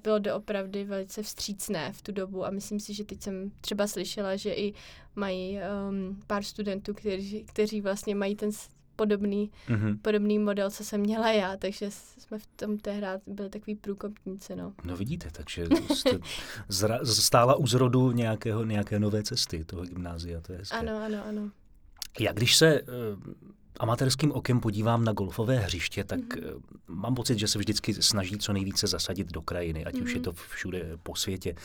bylo 0.04 0.20
doopravdy 0.20 0.84
velice 0.84 1.24
vstřícné 1.24 1.94
v 1.94 2.02
tu 2.02 2.12
dobu 2.12 2.46
a 2.46 2.50
myslím 2.50 2.80
si, 2.80 2.94
že 2.94 3.04
teď 3.04 3.22
jsem 3.22 3.52
třeba 3.62 3.88
slyšela, 3.88 4.36
že 4.36 4.54
i 4.54 4.74
mají 5.16 5.60
um, 5.90 6.20
pár 6.28 6.44
studentů, 6.44 6.94
kteří, 6.94 7.44
kteří 7.44 7.82
vlastně 7.82 8.16
mají 8.16 8.36
ten 8.36 8.50
podobný, 8.96 9.52
mm-hmm. 9.68 9.98
podobný 10.02 10.40
model, 10.40 10.72
co 10.72 10.84
jsem 10.84 11.02
měla 11.02 11.32
já, 11.32 11.58
takže 11.58 11.92
jsme 11.92 12.40
v 12.40 12.48
tom 12.48 12.78
tehdy 12.78 13.08
byli 13.28 13.50
takový 13.50 13.76
průkopníci. 13.76 14.56
No. 14.56 14.74
no 14.84 14.98
vidíte, 14.98 15.30
takže 15.32 15.68
jste 15.94 16.20
zra, 16.68 17.00
stála 17.04 17.56
u 17.56 17.68
zrodu 17.68 18.12
nějakého, 18.12 18.66
nějaké 18.66 19.00
nové 19.00 19.24
cesty 19.24 19.66
toho 19.66 19.86
gymnázia, 19.86 20.42
to 20.42 20.52
je 20.52 20.60
hezké. 20.60 20.78
Ano, 20.78 21.04
ano, 21.06 21.18
ano. 21.28 21.52
Já 22.20 22.34
když 22.34 22.56
se 22.56 22.82
uh, 22.82 22.88
amatérským 23.80 24.32
okem 24.32 24.60
podívám 24.60 25.04
na 25.04 25.14
golfové 25.14 25.60
hřiště, 25.60 26.04
tak 26.04 26.20
mm-hmm. 26.20 26.62
mám 26.88 27.16
pocit, 27.16 27.40
že 27.40 27.48
se 27.48 27.60
vždycky 27.60 27.94
snaží 27.94 28.38
co 28.38 28.54
nejvíce 28.54 28.88
zasadit 28.88 29.32
do 29.32 29.42
krajiny, 29.42 29.86
ať 29.86 29.96
mm-hmm. 29.96 30.04
už 30.04 30.12
je 30.12 30.16
mhm. 30.16 30.24
to 30.24 30.34
všude 30.34 30.98
po 31.04 31.16
světě. 31.16 31.56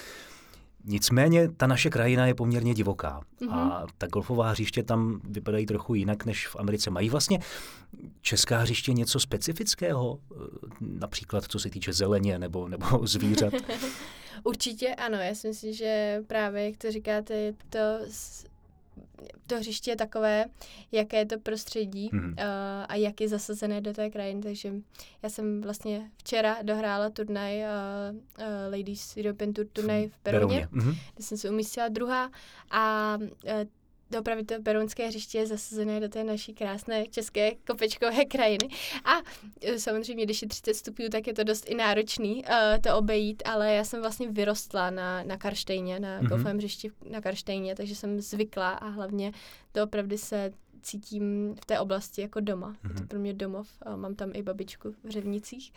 Nicméně 0.85 1.49
ta 1.49 1.67
naše 1.67 1.91
krajina 1.91 2.27
je 2.27 2.35
poměrně 2.35 2.75
divoká 2.75 3.21
mm-hmm. 3.41 3.53
a 3.53 3.87
ta 3.99 4.07
golfová 4.07 4.51
hřiště 4.51 4.83
tam 4.83 5.21
vypadají 5.25 5.67
trochu 5.67 5.95
jinak 5.95 6.25
než 6.25 6.49
v 6.49 6.57
Americe. 6.57 6.91
Mají 6.91 7.11
vlastně 7.11 7.39
česká 8.21 8.59
hřiště 8.59 8.93
něco 8.93 9.21
specifického, 9.21 10.19
eh, 10.31 10.35
například 10.81 11.45
co 11.45 11.59
se 11.59 11.71
týče 11.71 11.93
zeleně 11.93 12.39
nebo, 12.39 12.69
nebo 12.69 12.87
zvířat? 13.07 13.55
Určitě 14.45 14.95
ano, 14.95 15.17
já 15.17 15.35
si 15.35 15.49
myslím, 15.49 15.75
že 15.75 16.23
právě, 16.27 16.65
jak 16.65 16.77
to 16.77 16.93
říkáte, 16.93 17.35
je 17.35 17.55
to 17.71 17.79
to 19.47 19.57
hřiště 19.57 19.91
je 19.91 19.97
takové, 19.97 20.45
jaké 20.93 21.17
je 21.17 21.27
to 21.27 21.39
prostředí 21.39 22.11
mm. 22.13 22.25
uh, 22.25 22.35
a 22.89 22.95
jak 22.97 23.21
je 23.21 23.29
zasazené 23.29 23.81
do 23.81 23.93
té 23.93 24.11
krajiny. 24.11 24.43
Takže 24.43 24.73
já 25.23 25.29
jsem 25.29 25.61
vlastně 25.61 26.11
včera 26.17 26.57
dohrála 26.63 27.11
turnaj 27.11 27.59
uh, 27.59 28.17
uh, 28.17 28.45
Ladies 28.79 29.17
European 29.17 29.53
Tour 29.53 29.67
turnaj 29.73 30.09
v 30.09 30.19
Peruně, 30.19 30.69
mm-hmm. 30.73 30.97
kde 31.15 31.25
jsem 31.25 31.39
se 31.39 31.51
umístila 31.51 31.89
druhá 31.89 32.31
a 32.71 33.17
uh, 33.21 33.51
opravdu 34.21 34.45
to 34.45 34.63
perunské 34.63 35.07
hřiště 35.07 35.39
je 35.39 35.47
zasazené 35.47 36.01
do 36.01 36.09
té 36.09 36.25
naší 36.25 36.55
krásné 36.55 37.07
české 37.07 37.55
kopečkové 37.55 38.25
krajiny. 38.25 38.69
A 39.05 39.13
e, 39.61 39.79
samozřejmě, 39.79 40.25
když 40.25 40.43
je 40.43 40.49
30 40.49 40.75
stupňů, 40.75 41.09
tak 41.09 41.27
je 41.27 41.35
to 41.35 41.45
dost 41.45 41.71
i 41.71 41.75
náročný 41.75 42.45
uh, 42.45 42.53
to 42.81 42.97
obejít, 42.97 43.43
ale 43.47 43.75
já 43.75 43.85
jsem 43.85 44.01
vlastně 44.01 44.29
vyrostla 44.29 44.91
na, 44.91 45.23
na 45.23 45.37
Karštejně, 45.37 46.01
na 46.01 46.21
mm-hmm. 46.21 46.29
golfovém 46.29 46.59
hřišti 46.59 46.91
na 47.11 47.21
Karštejně, 47.21 47.75
takže 47.75 47.97
jsem 47.97 48.21
zvykla 48.21 48.71
a 48.71 48.89
hlavně 48.89 49.33
to 49.73 49.85
opravdu 49.85 50.19
se 50.19 50.53
cítím 50.83 51.55
v 51.63 51.67
té 51.67 51.81
oblasti 51.81 52.21
jako 52.21 52.41
doma. 52.41 52.73
Mm-hmm. 52.73 52.89
Je 52.89 52.95
to 52.95 53.01
mhm. 53.01 53.09
pro 53.09 53.19
mě 53.19 53.35
domov. 53.35 53.69
Uh, 53.87 53.97
mám 53.97 54.15
tam 54.15 54.31
i 54.35 54.43
babičku 54.43 54.95
v 55.05 55.11
Řevnicích. 55.11 55.73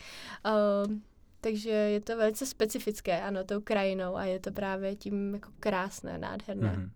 Uh, 0.46 0.94
takže 1.42 1.70
je 1.70 2.01
to 2.01 2.18
velice 2.18 2.46
specifické, 2.46 3.22
ano, 3.22 3.44
tou 3.44 3.62
krajinou 3.62 4.15
a 4.15 4.25
je 4.25 4.39
to 4.39 4.51
právě 4.51 4.96
tím 4.96 5.34
jako 5.34 5.50
krásné, 5.60 6.18
nádherné. 6.18 6.75
Mm-hmm. 6.75 6.89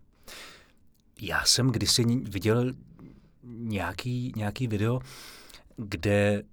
Já 1.22 1.46
jsem 1.46 1.68
kdysi 1.68 2.04
viděl 2.06 2.74
nějaký, 3.44 4.34
nějaký 4.36 4.68
video, 4.68 5.00
kde 5.78 6.44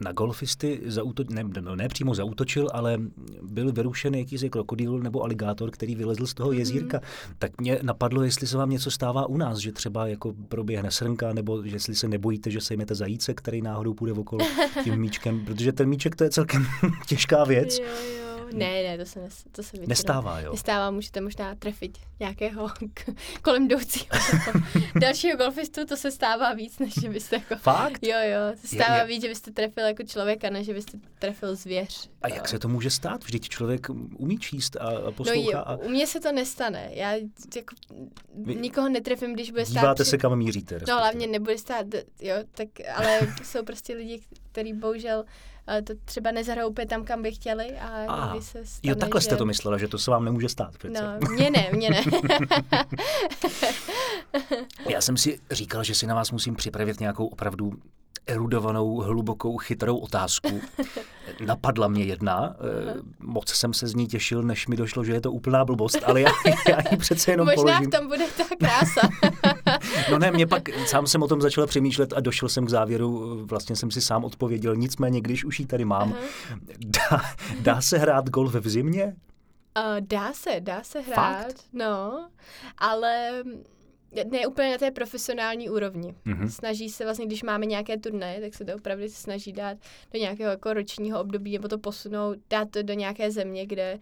na 0.00 0.12
golfisty 0.12 0.80
zauto, 0.84 1.24
ne, 1.30 1.44
ne, 1.44 1.76
ne 1.76 1.88
přímo 1.88 2.14
zautočil, 2.14 2.68
ale 2.72 2.98
byl 3.42 3.72
vyrušen 3.72 4.14
jakýsi 4.14 4.50
krokodýl 4.50 4.98
nebo 4.98 5.22
aligátor, 5.22 5.70
který 5.70 5.94
vylezl 5.94 6.26
z 6.26 6.34
toho 6.34 6.50
mhm. 6.50 6.58
jezírka. 6.58 6.98
Mm. 6.98 7.34
Tak 7.38 7.60
mě 7.60 7.78
napadlo, 7.82 8.22
jestli 8.22 8.46
se 8.46 8.56
vám 8.56 8.70
něco 8.70 8.90
stává 8.90 9.26
u 9.26 9.36
nás, 9.36 9.58
že 9.58 9.72
třeba 9.72 10.06
jako 10.06 10.34
proběhne 10.48 10.90
srnka, 10.90 11.32
nebo 11.32 11.62
že 11.62 11.76
jestli 11.76 11.94
se 11.94 12.08
nebojíte, 12.08 12.50
že 12.50 12.60
sejmete 12.60 12.94
zajíce, 12.94 13.34
který 13.34 13.62
náhodou 13.62 13.94
půjde 13.94 14.12
okolo 14.12 14.46
tím 14.84 14.96
míčkem, 14.96 15.44
protože 15.44 15.72
ten 15.72 15.88
míček 15.88 16.16
to 16.16 16.24
je 16.24 16.30
celkem 16.30 16.66
těžká 17.06 17.44
věc. 17.44 17.78
Jo, 17.78 17.84
jo. 17.84 18.35
Ne, 18.52 18.82
ne, 18.82 18.98
to 18.98 19.06
se, 19.06 19.20
nes, 19.20 19.44
to 19.52 19.62
se 19.62 19.70
většinou 19.72 19.88
nestává, 19.88 20.40
jo. 20.40 20.52
Nestává, 20.52 20.90
můžete 20.90 21.20
možná 21.20 21.54
trefit 21.54 21.98
nějakého 22.20 22.68
k, 22.94 23.04
kolem 23.42 23.64
jdoucího 23.64 24.06
dalšího 25.00 25.36
golfistu, 25.36 25.84
to 25.86 25.96
se 25.96 26.10
stává 26.10 26.52
víc, 26.52 26.78
než 26.78 26.94
že 27.00 27.08
byste 27.08 27.36
jako... 27.36 27.56
Fakt? 27.56 28.02
Jo, 28.02 28.16
jo, 28.22 28.56
se 28.56 28.66
stává 28.66 28.94
je, 28.94 29.02
je... 29.02 29.06
víc, 29.06 29.22
že 29.22 29.28
byste 29.28 29.50
trefil 29.50 29.84
jako 29.84 30.02
člověka, 30.02 30.50
než 30.50 30.66
že 30.66 30.74
byste 30.74 30.98
trefil 31.18 31.56
zvěř. 31.56 32.10
A 32.22 32.28
jak 32.28 32.48
se 32.48 32.58
to 32.58 32.68
může 32.68 32.90
stát? 32.90 33.24
Vždyť 33.24 33.48
člověk 33.48 33.90
umí 34.16 34.38
číst 34.38 34.76
a 34.76 35.10
poslouchá. 35.10 35.58
No, 35.58 35.68
a... 35.68 35.76
u 35.76 35.88
mě 35.88 36.06
se 36.06 36.20
to 36.20 36.32
nestane. 36.32 36.90
Já 36.92 37.12
jako 37.56 37.74
Vy... 38.34 38.54
nikoho 38.54 38.88
netrefím, 38.88 39.34
když 39.34 39.50
bude 39.50 39.66
stát... 39.66 39.80
Díváte 39.80 40.02
při... 40.02 40.10
se, 40.10 40.18
kam 40.18 40.38
míříte. 40.38 40.74
Respektive. 40.74 40.96
No, 40.96 41.00
hlavně 41.00 41.26
nebude 41.26 41.58
stát, 41.58 41.86
jo, 42.20 42.34
tak, 42.54 42.68
ale 42.94 43.20
jsou 43.42 43.64
prostě 43.64 43.94
lidi, 43.94 44.20
kteří 44.52 44.72
bohužel 44.72 45.24
to 45.84 45.92
třeba 46.04 46.30
nezahrajou 46.30 46.68
úplně 46.68 46.86
tam, 46.86 47.04
kam 47.04 47.22
by 47.22 47.32
chtěli 47.32 47.78
a 47.78 48.12
a 48.12 48.40
se 48.40 48.66
stane, 48.66 48.80
Jo, 48.82 48.94
takhle 48.94 49.20
že... 49.20 49.24
jste 49.24 49.36
to 49.36 49.44
myslela, 49.44 49.78
že 49.78 49.88
to 49.88 49.98
se 49.98 50.10
vám 50.10 50.24
nemůže 50.24 50.48
stát. 50.48 50.78
Přece. 50.78 51.02
No, 51.02 51.28
mně 51.30 51.50
ne, 51.50 51.68
mně 51.72 51.90
ne. 51.90 52.02
Já 54.88 55.00
jsem 55.00 55.16
si 55.16 55.38
říkal, 55.50 55.84
že 55.84 55.94
si 55.94 56.06
na 56.06 56.14
vás 56.14 56.30
musím 56.30 56.54
připravit 56.56 57.00
nějakou 57.00 57.26
opravdu 57.26 57.72
erudovanou, 58.26 58.96
hlubokou, 58.96 59.56
chytrou 59.58 59.96
otázku. 59.96 60.60
Napadla 61.46 61.88
mě 61.88 62.04
jedna, 62.04 62.48
uh 62.60 63.00
moc 63.20 63.48
jsem 63.50 63.74
se 63.74 63.86
z 63.86 63.94
ní 63.94 64.06
těšil, 64.06 64.42
než 64.42 64.66
mi 64.66 64.76
došlo, 64.76 65.04
že 65.04 65.12
je 65.12 65.20
to 65.20 65.32
úplná 65.32 65.64
blbost, 65.64 65.98
ale 66.04 66.20
já, 66.20 66.30
já 66.68 66.78
ji 66.90 66.96
přece 66.96 67.30
jenom 67.30 67.46
Možná 67.46 67.62
položím. 67.62 67.90
v 67.90 67.96
tom 67.96 68.06
bude 68.08 68.24
ta 68.36 68.44
krása. 68.58 69.00
no 70.10 70.18
ne, 70.18 70.30
mě 70.30 70.46
pak, 70.46 70.68
sám 70.86 71.06
jsem 71.06 71.22
o 71.22 71.28
tom 71.28 71.40
začal 71.40 71.66
přemýšlet 71.66 72.12
a 72.12 72.20
došel 72.20 72.48
jsem 72.48 72.66
k 72.66 72.70
závěru, 72.70 73.40
vlastně 73.46 73.76
jsem 73.76 73.90
si 73.90 74.00
sám 74.00 74.24
odpověděl, 74.24 74.76
nicméně, 74.76 75.20
když 75.20 75.44
už 75.44 75.60
ji 75.60 75.66
tady 75.66 75.84
mám, 75.84 76.14
dá, 76.78 77.20
dá 77.60 77.80
se 77.80 77.98
hrát 77.98 78.30
golf 78.30 78.54
v 78.54 78.68
zimě? 78.68 79.16
Uh, 79.78 80.00
dá 80.00 80.32
se, 80.32 80.60
dá 80.60 80.82
se 80.82 81.00
hrát, 81.00 81.42
Fakt? 81.42 81.64
no, 81.72 82.28
ale 82.78 83.42
ne 84.30 84.46
úplně 84.46 84.70
na 84.70 84.78
té 84.78 84.90
profesionální 84.90 85.70
úrovni. 85.70 86.14
Mm-hmm. 86.26 86.48
Snaží 86.48 86.90
se 86.90 87.04
vlastně, 87.04 87.26
když 87.26 87.42
máme 87.42 87.66
nějaké 87.66 87.98
turné, 87.98 88.40
tak 88.40 88.54
se 88.54 88.64
to 88.64 88.74
opravdu 88.74 89.04
snaží 89.08 89.52
dát 89.52 89.78
do 90.12 90.18
nějakého 90.18 90.50
jako 90.50 90.72
ročního 90.72 91.20
období 91.20 91.52
nebo 91.52 91.68
to 91.68 91.78
posunout, 91.78 92.38
dát 92.50 92.70
to 92.70 92.82
do 92.82 92.94
nějaké 92.94 93.30
země, 93.30 93.66
kde, 93.66 93.98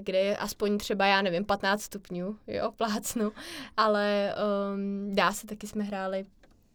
kde 0.00 0.18
je 0.18 0.36
aspoň 0.36 0.78
třeba, 0.78 1.06
já 1.06 1.22
nevím, 1.22 1.44
15 1.44 1.82
stupňů, 1.82 2.36
jo, 2.46 2.72
plácnu, 2.76 3.32
ale 3.76 4.34
um, 4.74 5.14
dá 5.14 5.32
se, 5.32 5.46
taky 5.46 5.66
jsme 5.66 5.84
hráli 5.84 6.26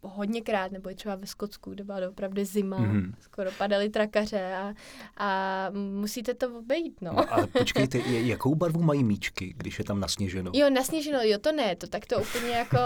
hodněkrát, 0.04 0.72
nebo 0.72 0.90
i 0.90 0.96
třeba 0.96 1.16
ve 1.16 1.28
Skotsku, 1.28 1.72
kde 1.72 1.84
byla 1.84 2.10
opravdu 2.10 2.46
zima, 2.46 2.80
mm-hmm. 2.80 3.14
skoro 3.20 3.52
padaly 3.58 3.90
trakaře 3.90 4.56
a, 4.56 4.74
a 5.18 5.70
musíte 5.74 6.34
to 6.34 6.60
obejít, 6.60 7.02
no. 7.02 7.14
no 7.14 7.34
ale 7.34 7.48
počkejte, 7.48 7.98
jakou 8.08 8.56
barvu 8.56 8.82
mají 8.82 9.04
míčky, 9.04 9.54
když 9.58 9.80
je 9.80 9.86
tam 9.86 10.00
nasněženo? 10.00 10.52
Jo, 10.54 10.70
nasněženo, 10.70 11.20
jo, 11.22 11.38
to 11.38 11.52
ne, 11.52 11.76
to 11.76 11.88
tak 11.88 12.06
to 12.06 12.20
úplně 12.20 12.52
jako, 12.52 12.78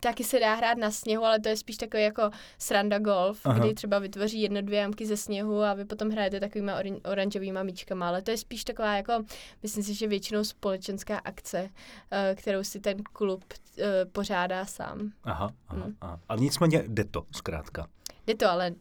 taky 0.00 0.24
se 0.24 0.40
dá 0.40 0.54
hrát 0.54 0.78
na 0.78 0.90
sněhu, 0.90 1.24
ale 1.24 1.40
to 1.40 1.48
je 1.48 1.56
spíš 1.56 1.76
takový 1.76 2.02
jako 2.02 2.30
sranda 2.58 2.98
golf, 2.98 3.40
Aha. 3.44 3.58
kdy 3.58 3.74
třeba 3.74 3.98
vytvoří 3.98 4.40
jedno, 4.40 4.62
dvě 4.62 4.80
jamky 4.80 5.06
ze 5.06 5.16
sněhu 5.16 5.62
a 5.62 5.74
vy 5.74 5.84
potom 5.84 6.10
hrajete 6.10 6.40
takovýma 6.40 6.80
oran- 6.80 7.00
oranžovýma 7.04 7.62
míčkama, 7.62 8.08
ale 8.08 8.22
to 8.22 8.30
je 8.30 8.36
spíš 8.36 8.64
taková 8.64 8.96
jako, 8.96 9.12
myslím 9.62 9.84
si, 9.84 9.94
že 9.94 10.08
většinou 10.08 10.44
společenská 10.44 11.18
akce, 11.18 11.62
uh, 11.62 11.68
kterou 12.34 12.64
si 12.64 12.80
ten 12.80 12.96
klub 13.12 13.44
uh, 13.78 13.84
pořádá 14.12 14.66
sám. 14.66 15.12
Aha, 15.24 15.50
aha, 15.68 15.84
hmm. 15.84 15.96
aha. 16.00 16.20
Ale 16.28 16.40
nicméně 16.40 16.84
jde 16.88 17.04
to, 17.04 17.26
zkrátka. 17.32 17.86
Jde 18.26 18.34
to, 18.34 18.50
ale 18.50 18.72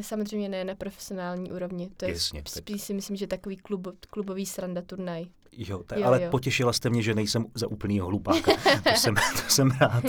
samozřejmě 0.00 0.48
ne 0.48 0.64
na 0.64 0.74
profesionální 0.74 1.52
úrovni. 1.52 1.90
To 1.96 2.04
je 2.04 2.12
Jasně, 2.12 2.42
spíš 2.48 2.80
tak. 2.80 2.86
si 2.86 2.94
myslím, 2.94 3.16
že 3.16 3.26
takový 3.26 3.56
klub, 3.56 3.88
klubový 4.10 4.46
sranda 4.46 4.82
turnaj. 4.82 5.24
Jo, 5.52 5.82
tak, 5.86 5.98
jo, 5.98 6.04
ale 6.06 6.22
jo. 6.22 6.30
potěšila 6.30 6.72
jste 6.72 6.90
mě, 6.90 7.02
že 7.02 7.14
nejsem 7.14 7.46
za 7.54 7.66
úplnýho 7.66 8.06
hlupáka. 8.06 8.52
to, 8.84 8.90
jsem, 8.96 9.14
to 9.14 9.48
jsem 9.48 9.70
rád. 9.70 10.04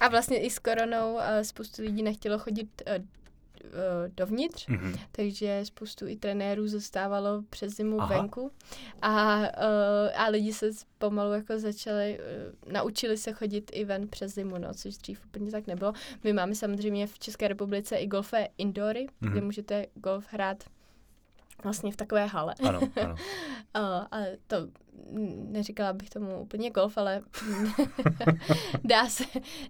A 0.00 0.08
vlastně 0.08 0.38
i 0.40 0.50
s 0.50 0.58
koronou 0.58 1.14
uh, 1.14 1.20
spoustu 1.42 1.82
lidí 1.82 2.02
nechtělo 2.02 2.38
chodit 2.38 2.82
uh, 2.86 3.04
dovnitř, 4.16 4.68
mm-hmm. 4.68 4.98
takže 5.12 5.60
spoustu 5.64 6.06
i 6.06 6.16
trenérů 6.16 6.68
zůstávalo 6.68 7.42
přes 7.50 7.76
zimu 7.76 8.00
Aha. 8.00 8.16
venku 8.16 8.50
a, 9.02 9.38
uh, 9.38 9.44
a 10.16 10.28
lidi 10.28 10.52
se 10.52 10.70
pomalu 10.98 11.32
jako 11.32 11.58
začali, 11.58 12.18
uh, 12.66 12.72
naučili 12.72 13.16
se 13.16 13.32
chodit 13.32 13.70
i 13.74 13.84
ven 13.84 14.08
přes 14.08 14.34
zimu, 14.34 14.58
no, 14.58 14.74
což 14.74 14.96
dřív 14.96 15.26
úplně 15.26 15.50
tak 15.50 15.66
nebylo. 15.66 15.92
My 16.24 16.32
máme 16.32 16.54
samozřejmě 16.54 17.06
v 17.06 17.18
České 17.18 17.48
republice 17.48 17.96
i 17.96 18.06
golfové 18.06 18.48
indory, 18.58 19.06
mm-hmm. 19.06 19.30
kde 19.30 19.40
můžete 19.40 19.86
golf 19.94 20.26
hrát 20.30 20.64
vlastně 21.64 21.92
v 21.92 21.96
takové 21.96 22.26
hale. 22.26 22.54
Ano, 22.68 22.80
ano. 23.02 23.14
uh, 23.78 24.06
ale 24.10 24.36
to 24.46 24.56
neříkala 25.48 25.92
bych 25.92 26.10
tomu 26.10 26.40
úplně 26.40 26.70
golf, 26.70 26.98
ale 26.98 27.22
dá, 28.84 29.08
se, 29.08 29.24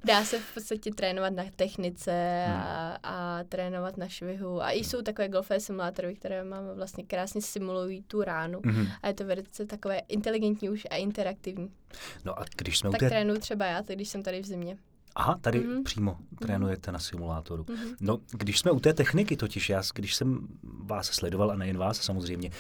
dá 0.05 0.25
se 0.25 0.39
v 0.39 0.55
podstatě 0.55 0.91
trénovat 0.91 1.33
na 1.33 1.45
technice 1.57 2.45
a, 2.49 2.89
hmm. 2.89 2.97
a 3.03 3.45
trénovat 3.45 3.97
na 3.97 4.09
švihu. 4.09 4.63
A 4.63 4.71
i 4.71 4.85
jsou 4.85 5.03
takové 5.03 5.29
golfové 5.29 5.61
simulátory, 5.61 6.15
které 6.15 6.45
máme 6.45 6.75
vlastně 6.75 7.05
krásně 7.05 7.43
simulují 7.43 8.03
tu 8.03 8.23
ránu. 8.23 8.61
Mm-hmm. 8.61 8.89
A 9.03 9.09
je 9.09 9.15
to 9.15 9.25
velice 9.25 9.67
takové 9.67 9.99
inteligentní 9.99 10.71
už 10.71 10.87
a 10.91 10.97
interaktivní. 10.97 11.71
No 12.25 12.39
a 12.39 12.45
když 12.57 12.79
jsme 12.79 12.91
tak 12.91 13.01
té... 13.01 13.09
trénuju 13.09 13.41
třeba 13.41 13.67
já, 13.67 13.81
když 13.81 14.09
jsem 14.09 14.23
tady 14.23 14.41
v 14.41 14.47
zimě. 14.47 14.79
Aha, 15.17 15.39
tady 15.41 15.61
mm-hmm. 15.61 15.83
přímo 15.83 16.17
mhm. 16.19 16.37
trénujete 16.39 16.91
mm-hmm. 16.91 16.93
na 16.93 16.99
simulátoru. 16.99 17.63
Mm-hmm. 17.63 17.97
No, 18.01 18.19
když 18.33 18.59
jsme 18.59 18.71
u 18.71 18.81
té 18.81 18.93
techniky 18.93 19.37
totiž, 19.37 19.71
já, 19.71 19.83
když 19.95 20.15
jsem 20.15 20.49
vás 20.63 21.07
sledoval, 21.07 21.51
a 21.51 21.57
nejen 21.57 21.79
vás 21.79 21.97
samozřejmě, 21.97 22.51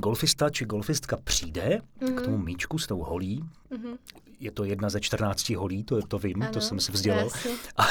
golfista 0.00 0.50
či 0.50 0.64
golfistka 0.64 1.16
přijde 1.24 1.80
mm-hmm. 2.00 2.06
k 2.06 2.10
mhm. 2.10 2.24
tomu 2.24 2.38
míčku 2.38 2.78
s 2.78 2.86
tou 2.86 2.98
holí, 2.98 3.44
mm-hmm. 3.70 3.98
je 4.40 4.50
to 4.50 4.64
jedna 4.64 4.90
ze 4.90 5.00
14 5.00 5.50
holí, 5.50 5.84
to, 5.84 6.02
to 6.02 6.18
vím, 6.18 6.42
ano, 6.42 6.52
to 6.52 6.60
jsem 6.60 6.80
si 6.80 6.92
vzdělal. 6.92 7.28
A, 7.76 7.84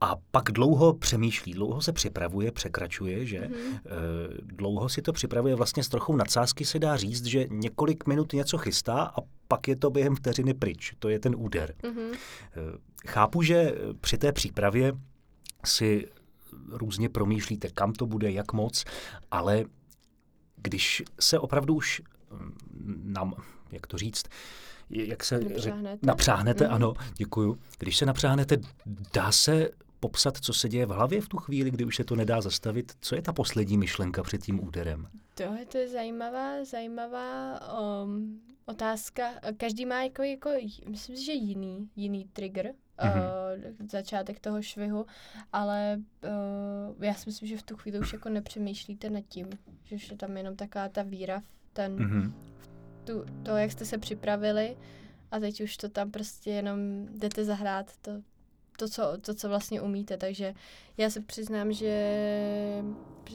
a 0.00 0.16
pak 0.30 0.44
dlouho 0.44 0.94
přemýšlí, 0.94 1.52
dlouho 1.52 1.82
se 1.82 1.92
připravuje, 1.92 2.52
překračuje, 2.52 3.26
že 3.26 3.40
mm-hmm. 3.40 3.76
e, 3.76 3.80
dlouho 4.42 4.88
si 4.88 5.02
to 5.02 5.12
připravuje, 5.12 5.54
vlastně 5.54 5.84
s 5.84 5.88
trochou 5.88 6.16
nadsázky 6.16 6.64
se 6.64 6.78
dá 6.78 6.96
říct, 6.96 7.24
že 7.24 7.46
několik 7.50 8.06
minut 8.06 8.32
něco 8.32 8.58
chystá 8.58 9.02
a 9.02 9.20
pak 9.48 9.68
je 9.68 9.76
to 9.76 9.90
během 9.90 10.16
vteřiny 10.16 10.54
pryč. 10.54 10.94
To 10.98 11.08
je 11.08 11.18
ten 11.18 11.34
úder. 11.38 11.74
Mm-hmm. 11.82 12.14
E, 12.14 12.18
chápu, 13.08 13.42
že 13.42 13.74
při 14.00 14.18
té 14.18 14.32
přípravě 14.32 14.92
si 15.64 16.08
různě 16.68 17.08
promýšlíte, 17.08 17.68
kam 17.70 17.92
to 17.92 18.06
bude, 18.06 18.30
jak 18.30 18.52
moc, 18.52 18.84
ale 19.30 19.64
když 20.56 21.02
se 21.20 21.38
opravdu 21.38 21.74
už 21.74 22.02
mm, 22.30 23.02
nám, 23.04 23.34
jak 23.72 23.86
to 23.86 23.98
říct, 23.98 24.24
jak 24.90 25.24
se 25.24 25.40
napřáhnete, 25.40 26.06
napřáhnete 26.06 26.66
mm. 26.66 26.74
ano, 26.74 26.94
děkuju. 27.16 27.58
Když 27.78 27.96
se 27.96 28.06
napřáhnete, 28.06 28.56
dá 29.14 29.32
se 29.32 29.70
popsat, 30.00 30.38
co 30.38 30.52
se 30.52 30.68
děje 30.68 30.86
v 30.86 30.90
hlavě 30.90 31.20
v 31.20 31.28
tu 31.28 31.36
chvíli, 31.36 31.70
kdy 31.70 31.84
už 31.84 31.96
se 31.96 32.04
to 32.04 32.16
nedá 32.16 32.40
zastavit? 32.40 32.92
Co 33.00 33.14
je 33.14 33.22
ta 33.22 33.32
poslední 33.32 33.78
myšlenka 33.78 34.22
před 34.22 34.42
tím 34.42 34.64
úderem? 34.64 35.08
To 35.34 35.42
je, 35.42 35.66
to 35.68 35.78
je 35.78 35.88
zajímavá, 35.88 36.64
zajímavá 36.64 37.60
um, 38.04 38.40
otázka. 38.66 39.30
Každý 39.56 39.86
má 39.86 40.02
jako, 40.02 40.22
jako 40.22 40.50
myslím 40.88 41.16
si, 41.16 41.24
že 41.24 41.32
jiný, 41.32 41.88
jiný 41.96 42.24
trigger, 42.32 42.72
mm-hmm. 42.98 43.22
uh, 43.80 43.86
začátek 43.90 44.40
toho 44.40 44.62
švihu, 44.62 45.06
ale 45.52 46.00
uh, 46.24 47.04
já 47.04 47.14
si 47.14 47.22
myslím, 47.26 47.48
že 47.48 47.56
v 47.56 47.62
tu 47.62 47.76
chvíli 47.76 47.98
už 47.98 48.12
jako 48.12 48.28
nepřemýšlíte 48.28 49.10
nad 49.10 49.24
tím, 49.28 49.46
že 49.84 49.96
už 49.96 50.10
je 50.10 50.16
tam 50.16 50.36
jenom 50.36 50.56
taková 50.56 50.88
ta 50.88 51.02
víra 51.02 51.40
v 51.40 51.48
ten, 51.72 51.96
mm-hmm. 51.96 52.32
v 52.58 52.68
tu, 53.04 53.24
to, 53.42 53.56
jak 53.56 53.72
jste 53.72 53.84
se 53.84 53.98
připravili 53.98 54.76
a 55.30 55.38
teď 55.38 55.60
už 55.60 55.76
to 55.76 55.88
tam 55.88 56.10
prostě 56.10 56.50
jenom 56.50 57.06
jdete 57.06 57.44
zahrát 57.44 57.96
to, 57.96 58.10
to, 58.78 58.88
co, 58.88 59.18
to, 59.20 59.34
co 59.34 59.48
vlastně 59.48 59.80
umíte, 59.80 60.16
takže 60.16 60.54
já 60.96 61.10
se 61.10 61.20
přiznám, 61.20 61.72
že 61.72 62.82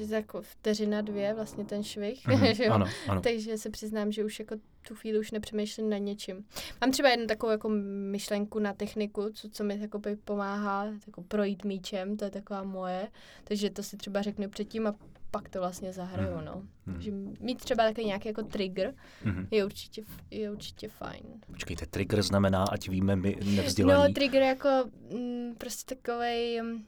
jako 0.09 0.41
vteřina 0.41 1.01
dvě 1.01 1.33
vlastně 1.33 1.65
ten 1.65 1.83
švih, 1.83 2.27
mm-hmm, 2.27 2.51
že 2.55 2.65
jo? 2.65 2.73
Ano, 2.73 2.85
ano. 3.07 3.21
takže 3.21 3.57
se 3.57 3.69
přiznám, 3.69 4.11
že 4.11 4.25
už 4.25 4.39
jako 4.39 4.55
tu 4.87 4.95
chvíli 4.95 5.19
už 5.19 5.31
nepřemýšlím 5.31 5.89
na 5.89 5.97
něčím. 5.97 6.45
Mám 6.81 6.91
třeba 6.91 7.09
jednu 7.09 7.27
takovou 7.27 7.51
jako 7.51 7.69
myšlenku 8.11 8.59
na 8.59 8.73
techniku, 8.73 9.29
co, 9.33 9.49
co 9.49 9.63
mi 9.63 9.79
jako 9.81 10.01
pomáhá 10.25 10.85
jako 11.07 11.21
projít 11.21 11.65
míčem, 11.65 12.17
to 12.17 12.25
je 12.25 12.31
taková 12.31 12.63
moje, 12.63 13.07
takže 13.43 13.69
to 13.69 13.83
si 13.83 13.97
třeba 13.97 14.21
řeknu 14.21 14.49
předtím 14.49 14.87
a 14.87 14.95
pak 15.31 15.49
to 15.49 15.59
vlastně 15.59 15.93
zahraju, 15.93 16.37
mm. 16.37 16.45
no. 16.45 16.63
Mm. 16.85 16.93
Takže 16.93 17.11
mít 17.39 17.57
třeba 17.57 17.83
takový 17.83 18.07
nějaký 18.07 18.27
jako 18.27 18.43
trigger 18.43 18.93
mm. 19.25 19.47
je, 19.51 19.65
určitě, 19.65 20.03
je 20.31 20.51
určitě 20.51 20.89
fajn. 20.89 21.23
Počkejte, 21.47 21.85
trigger 21.85 22.21
znamená, 22.21 22.65
ať 22.71 22.89
víme 22.89 23.15
my 23.15 23.37
nevzdělaní. 23.43 24.03
No, 24.03 24.13
trigger 24.13 24.41
jako 24.41 24.69
mm, 25.13 25.55
prostě 25.57 25.95
takový 25.95 26.61
mm, 26.61 26.85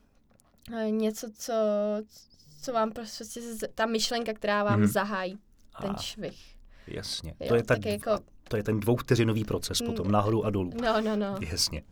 něco, 0.98 1.30
co, 1.34 1.54
co 2.62 2.72
vám 2.72 2.92
prostě, 2.92 3.24
ta 3.74 3.86
myšlenka, 3.86 4.32
která 4.32 4.64
vám 4.64 4.80
mm. 4.80 4.86
zahájí 4.86 5.38
ten 5.80 5.90
a, 5.90 6.02
švih. 6.02 6.53
Jasně, 6.86 7.34
jo, 7.40 7.48
to, 7.48 7.54
je 7.54 7.62
ta, 7.62 7.74
jako... 7.86 8.18
to 8.48 8.56
je 8.56 8.62
ten 8.62 8.80
dvouvteřinový 8.80 9.44
proces 9.44 9.80
mm. 9.80 9.86
potom 9.86 10.10
nahoru 10.10 10.44
a 10.44 10.50
dolů. 10.50 10.72
No, 10.82 11.00
no, 11.00 11.16
no. 11.16 11.36
Jasně. 11.50 11.82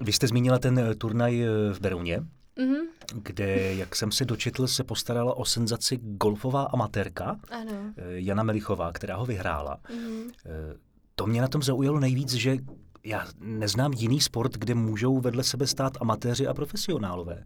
Vy 0.00 0.12
jste 0.12 0.28
zmínila 0.28 0.58
ten 0.58 0.78
eh, 0.78 0.94
turnaj 0.94 1.42
eh, 1.42 1.48
v 1.72 1.80
Berouně 1.80 2.18
mm-hmm. 2.56 2.86
kde, 3.14 3.74
jak 3.74 3.96
jsem 3.96 4.12
se 4.12 4.24
dočetl, 4.24 4.66
se 4.66 4.84
postarala 4.84 5.36
o 5.36 5.44
senzaci 5.44 5.96
golfová 5.96 6.62
amatérka 6.62 7.36
ano. 7.50 7.72
Eh, 7.96 8.02
Jana 8.06 8.42
Melichová, 8.42 8.92
která 8.92 9.16
ho 9.16 9.26
vyhrála. 9.26 9.78
Mm-hmm. 9.88 10.30
To 11.14 11.26
mě 11.26 11.40
na 11.40 11.48
tom 11.48 11.62
zaujalo 11.62 12.00
nejvíc, 12.00 12.32
že 12.32 12.56
já 13.04 13.26
neznám 13.40 13.92
jiný 13.92 14.20
sport, 14.20 14.56
kde 14.56 14.74
můžou 14.74 15.20
vedle 15.20 15.44
sebe 15.44 15.66
stát 15.66 15.92
amatéři 16.00 16.46
a 16.46 16.54
profesionálové. 16.54 17.44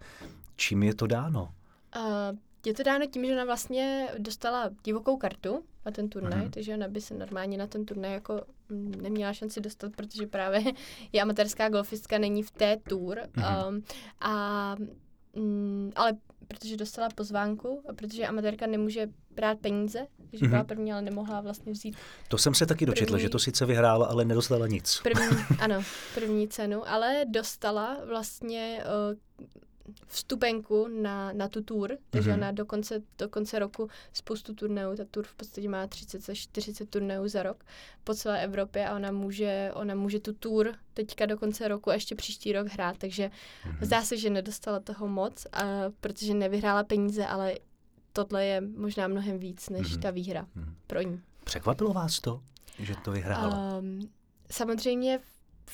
Čím 0.56 0.82
je 0.82 0.94
to 0.94 1.06
dáno? 1.06 1.48
Uh, 1.96 2.38
je 2.66 2.74
to 2.74 2.82
dáno 2.82 3.06
tím, 3.06 3.26
že 3.26 3.32
ona 3.32 3.44
vlastně 3.44 4.08
dostala 4.18 4.70
divokou 4.84 5.16
kartu 5.16 5.64
na 5.86 5.92
ten 5.92 6.08
turnaj, 6.08 6.44
mm. 6.44 6.50
takže 6.50 6.74
ona 6.74 6.88
by 6.88 7.00
se 7.00 7.14
normálně 7.14 7.58
na 7.58 7.66
ten 7.66 7.84
turnaj 7.84 8.12
jako 8.12 8.42
mm, 8.68 8.94
neměla 9.02 9.32
šanci 9.32 9.60
dostat, 9.60 9.92
protože 9.96 10.26
právě 10.26 10.62
je 11.12 11.22
amatérská 11.22 11.68
golfistka, 11.68 12.18
není 12.18 12.42
v 12.42 12.50
té 12.50 12.76
tour. 12.88 13.20
Mm. 13.36 13.44
Um, 13.68 13.82
a 14.20 14.76
Mm, 15.36 15.92
ale 15.96 16.12
protože 16.48 16.76
dostala 16.76 17.08
pozvánku 17.14 17.82
a 17.88 17.92
protože 17.92 18.26
amatérka 18.26 18.66
nemůže 18.66 19.08
brát 19.30 19.58
peníze, 19.58 20.06
takže 20.30 20.46
mm-hmm. 20.46 20.50
byla 20.50 20.64
první, 20.64 20.92
ale 20.92 21.02
nemohla 21.02 21.40
vlastně 21.40 21.72
vzít. 21.72 21.96
To 22.28 22.38
jsem 22.38 22.54
se 22.54 22.66
taky 22.66 22.86
dočetla, 22.86 23.14
první, 23.14 23.22
že 23.22 23.28
to 23.28 23.38
sice 23.38 23.66
vyhrála, 23.66 24.06
ale 24.06 24.24
nedostala 24.24 24.66
nic. 24.66 25.00
První, 25.02 25.26
ano, 25.60 25.82
první 26.14 26.48
cenu, 26.48 26.88
ale 26.88 27.24
dostala 27.28 27.98
vlastně 28.08 28.84
uh, 29.10 29.18
vstupenku 30.06 30.88
na, 30.88 31.32
na 31.32 31.48
tu 31.48 31.62
tour, 31.62 31.98
takže 32.10 32.30
mm-hmm. 32.30 32.34
ona 32.34 32.52
do 32.52 32.66
konce, 32.66 33.02
do 33.18 33.28
konce 33.28 33.58
roku 33.58 33.88
spoustu 34.12 34.54
turnajů, 34.54 34.96
ta 34.96 35.04
tour 35.10 35.24
v 35.24 35.34
podstatě 35.34 35.68
má 35.68 35.86
30 35.86 36.28
až 36.28 36.38
40 36.38 36.90
turnajů 36.90 37.28
za 37.28 37.42
rok 37.42 37.64
po 38.04 38.14
celé 38.14 38.44
Evropě 38.44 38.88
a 38.88 38.96
ona 38.96 39.10
může, 39.10 39.70
ona 39.74 39.94
může 39.94 40.20
tu 40.20 40.32
tour 40.32 40.74
teďka 40.94 41.26
do 41.26 41.38
konce 41.38 41.68
roku 41.68 41.90
a 41.90 41.94
ještě 41.94 42.14
příští 42.14 42.52
rok 42.52 42.66
hrát, 42.66 42.98
takže 42.98 43.30
mm-hmm. 43.30 43.84
zdá 43.84 44.02
se, 44.02 44.16
že 44.16 44.30
nedostala 44.30 44.80
toho 44.80 45.08
moc, 45.08 45.46
a, 45.52 45.62
protože 46.00 46.34
nevyhrála 46.34 46.84
peníze, 46.84 47.26
ale 47.26 47.54
tohle 48.12 48.44
je 48.44 48.60
možná 48.60 49.08
mnohem 49.08 49.38
víc 49.38 49.68
než 49.68 49.86
mm-hmm. 49.86 50.00
ta 50.00 50.10
výhra 50.10 50.46
mm-hmm. 50.56 50.74
pro 50.86 51.02
ní. 51.02 51.20
Překvapilo 51.44 51.92
vás 51.92 52.20
to, 52.20 52.42
že 52.78 52.94
to 53.04 53.12
vyhrála? 53.12 53.78
Um, 53.78 54.10
samozřejmě 54.50 55.20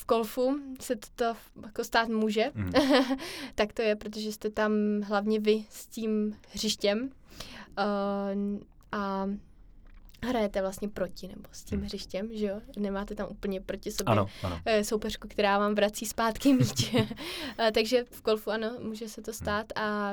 v 0.01 0.07
golfu 0.07 0.61
se 0.81 0.97
to 1.15 1.25
jako 1.67 1.85
stát 1.85 2.09
může, 2.09 2.51
mm. 2.55 2.71
tak 3.55 3.73
to 3.73 3.83
je, 3.83 3.97
protože 3.97 4.33
jste 4.33 4.51
tam 4.51 4.73
hlavně 5.05 5.41
vy 5.41 5.65
s 5.71 5.87
tím 5.87 6.37
hřištěm 6.53 7.01
uh, 7.03 8.61
a 8.93 9.27
hrajete 10.25 10.61
vlastně 10.61 10.89
proti, 10.89 11.29
nebo 11.29 11.49
s 11.53 11.65
tím 11.65 11.79
mm. 11.79 11.85
hřištěm, 11.85 12.29
že 12.33 12.47
jo? 12.47 12.61
Nemáte 12.79 13.15
tam 13.15 13.29
úplně 13.31 13.61
proti 13.61 13.91
sobě 13.91 14.13
ano, 14.13 14.27
ano. 14.43 14.61
Eh, 14.65 14.85
soupeřku, 14.85 15.29
která 15.29 15.59
vám 15.59 15.75
vrací 15.75 16.07
zpátky 16.07 16.53
míč. 16.55 16.95
Eh, 17.59 17.73
takže 17.73 18.05
v 18.11 18.23
golfu 18.23 18.51
ano, 18.51 18.77
může 18.81 19.09
se 19.09 19.23
to 19.23 19.33
stát 19.33 19.67
a 19.77 20.13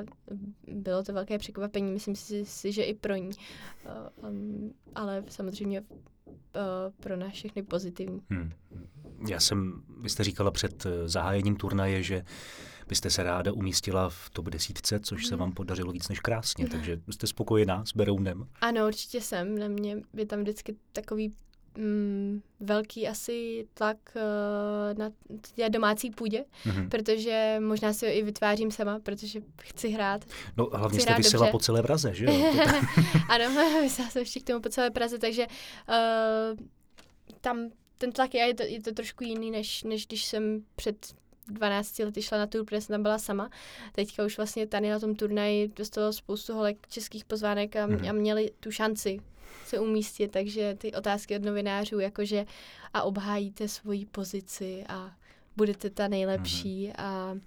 bylo 0.68 1.04
to 1.04 1.14
velké 1.14 1.38
překvapení, 1.38 1.92
myslím 1.92 2.16
si, 2.44 2.72
že 2.72 2.84
i 2.84 2.94
pro 2.94 3.16
ní. 3.16 3.32
Um, 4.30 4.74
ale 4.96 5.24
samozřejmě 5.30 5.84
pro 7.00 7.18
nás 7.18 7.34
všechny 7.34 7.64
pozitivní. 7.64 8.22
Hmm. 8.30 8.52
Já 9.30 9.40
jsem, 9.40 9.84
vy 10.02 10.10
jste 10.10 10.24
říkala 10.24 10.52
před 10.52 10.86
eh, 10.86 11.10
zahájením 11.10 11.56
turnaje, 11.56 12.04
že 12.04 12.24
byste 12.88 13.10
se 13.10 13.24
ráda 13.24 13.54
umístila 13.54 14.10
v 14.10 14.30
top 14.30 14.50
desítce, 14.50 15.00
což 15.00 15.26
se 15.26 15.36
mhm. 15.36 15.40
vám 15.40 15.52
podařilo 15.52 15.92
víc 15.92 16.10
než 16.10 16.20
krásně, 16.20 16.68
takže 16.68 17.00
jste 17.10 17.28
spokojená 17.28 17.86
s 17.86 17.94
Berounem? 17.94 18.48
Ano, 18.62 18.88
určitě 18.88 19.22
jsem. 19.22 19.58
Na 19.58 19.68
mě 19.68 19.98
je 20.14 20.26
tam 20.26 20.40
vždycky 20.40 20.76
takový 20.94 21.34
mm, 21.78 22.42
velký 22.60 23.08
asi 23.08 23.68
tlak 23.74 23.98
uh, 24.16 24.98
na 24.98 25.10
domácí 25.70 26.12
půdě, 26.12 26.46
mm-hmm. 26.66 26.90
protože 26.90 27.58
možná 27.60 27.94
si 27.94 28.06
ho 28.06 28.12
i 28.12 28.24
vytvářím 28.24 28.72
sama, 28.72 29.00
protože 29.00 29.40
chci 29.62 29.90
hrát. 29.90 30.26
No 30.58 30.70
hlavně 30.74 31.00
jste 31.00 31.16
vysela 31.16 31.52
po 31.52 31.60
celé 31.60 31.84
Praze, 31.84 32.14
že 32.14 32.26
jo? 32.26 32.32
ano, 33.30 33.46
vysela 33.82 34.10
jsem 34.10 34.20
ještě 34.20 34.40
k 34.40 34.44
tomu 34.44 34.62
po 34.62 34.70
celé 34.70 34.92
Praze, 34.92 35.18
takže 35.20 35.48
uh, 35.48 36.66
tam 37.42 37.70
ten 37.98 38.12
tlak 38.12 38.34
je, 38.34 38.42
je 38.42 38.54
to, 38.54 38.64
je 38.64 38.82
to 38.82 38.92
trošku 38.92 39.24
jiný, 39.24 39.52
než, 39.52 39.84
než 39.84 40.08
když 40.08 40.26
jsem 40.26 40.64
před 40.76 41.16
12 41.48 42.00
lety 42.00 42.22
šla 42.22 42.38
na 42.38 42.48
tur, 42.48 42.66
protože 42.66 42.82
jsem 42.82 42.94
tam 42.94 43.04
byla 43.04 43.18
sama. 43.18 43.50
Teďka 43.92 44.26
už 44.26 44.38
vlastně 44.38 44.68
tady 44.68 44.90
na 44.90 45.00
tom 45.00 45.16
turnaji 45.16 45.68
dostalo 45.76 46.14
spoustu 46.14 46.54
holek 46.54 46.88
českých 46.88 47.26
pozvánek 47.26 47.76
a, 47.76 47.88
mm. 47.88 48.10
a 48.10 48.12
měli 48.12 48.52
tu 48.60 48.72
šanci 48.72 49.20
se 49.66 49.80
umístit, 49.80 50.32
takže 50.32 50.76
ty 50.78 50.94
otázky 50.94 51.36
od 51.36 51.44
novinářů, 51.44 52.00
jakože 52.00 52.46
a 52.94 53.04
obhájíte 53.04 53.68
svoji 53.68 54.06
pozici 54.06 54.84
a 54.90 55.12
budete 55.58 55.90
ta 55.90 56.08
nejlepší 56.08 56.88
mm. 56.88 56.94
a 56.98 57.38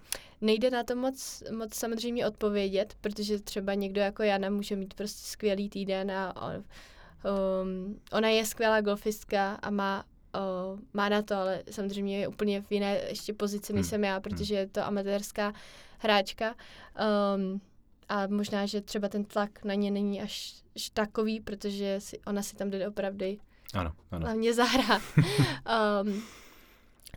nejde 0.40 0.70
na 0.70 0.84
to 0.84 0.96
moc, 0.96 1.42
moc 1.50 1.74
samozřejmě 1.74 2.26
odpovědět, 2.26 2.94
protože 3.00 3.38
třeba 3.38 3.74
někdo 3.74 4.00
jako 4.00 4.22
Jana 4.22 4.50
může 4.50 4.76
mít 4.76 4.94
prostě 4.94 5.30
skvělý 5.30 5.68
týden 5.68 6.10
a, 6.10 6.30
a 6.30 6.52
um, 6.54 8.00
ona 8.12 8.28
je 8.28 8.46
skvělá 8.46 8.80
golfistka 8.80 9.54
a 9.54 9.70
má 9.70 10.04
uh, 10.34 10.80
má 10.92 11.08
na 11.08 11.22
to, 11.22 11.34
ale 11.34 11.62
samozřejmě 11.70 12.18
je 12.18 12.28
úplně 12.28 12.62
v 12.62 12.72
jiné 12.72 13.00
ještě 13.08 13.34
pozici, 13.34 13.72
než 13.72 13.82
hmm. 13.82 13.90
jsem 13.90 14.04
já, 14.04 14.20
protože 14.20 14.54
je 14.54 14.66
to 14.66 14.84
amatérská 14.84 15.52
hráčka. 15.98 16.54
Um, 17.34 17.60
a 18.08 18.26
možná, 18.26 18.66
že 18.66 18.80
třeba 18.80 19.08
ten 19.08 19.24
tlak 19.24 19.64
na 19.64 19.74
ně 19.74 19.90
není 19.90 20.22
až, 20.22 20.54
až 20.76 20.90
takový, 20.90 21.40
protože 21.40 22.00
si, 22.00 22.18
ona 22.26 22.42
si 22.42 22.56
tam 22.56 22.70
jde 22.70 22.88
opravdu 22.88 23.26
ano, 23.74 23.92
ano. 24.10 24.26
hlavně 24.26 24.54
zahrát. 24.54 25.02
um, 26.04 26.22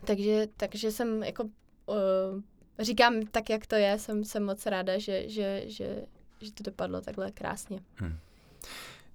takže, 0.04 0.46
takže 0.56 0.90
jsem 0.90 1.22
jako 1.22 1.44
uh, 1.44 2.40
říkám 2.78 3.22
tak, 3.30 3.50
jak 3.50 3.66
to 3.66 3.74
je, 3.74 3.98
jsem, 3.98 4.24
jsem 4.24 4.44
moc 4.44 4.66
ráda, 4.66 4.98
že, 4.98 5.28
že, 5.28 5.62
že, 5.66 6.04
že 6.40 6.52
to 6.52 6.62
dopadlo 6.62 7.00
takhle 7.00 7.30
krásně. 7.30 7.80
Hmm. 7.94 8.18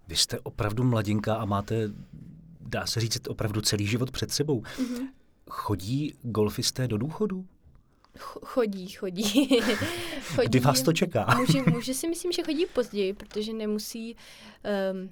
Vy 0.07 0.15
jste 0.15 0.39
opravdu 0.39 0.83
mladinka 0.83 1.35
a 1.35 1.45
máte 1.45 1.89
dá 2.69 2.85
se 2.85 2.99
říct, 2.99 3.27
opravdu 3.27 3.61
celý 3.61 3.87
život 3.87 4.11
před 4.11 4.31
sebou. 4.31 4.61
Mm-hmm. 4.61 5.07
Chodí 5.49 6.13
golfisté 6.21 6.87
do 6.87 6.97
důchodu? 6.97 7.45
Chodí, 8.19 8.89
chodí. 8.89 9.23
chodí. 10.35 10.47
Kdy 10.47 10.59
vás 10.59 10.81
to 10.81 10.93
čeká? 10.93 11.35
muži, 11.37 11.61
muži 11.61 11.93
si 11.93 12.07
myslím, 12.07 12.31
že 12.31 12.43
chodí 12.43 12.65
později, 12.65 13.13
protože 13.13 13.53
nemusí 13.53 14.15
um, 14.93 15.09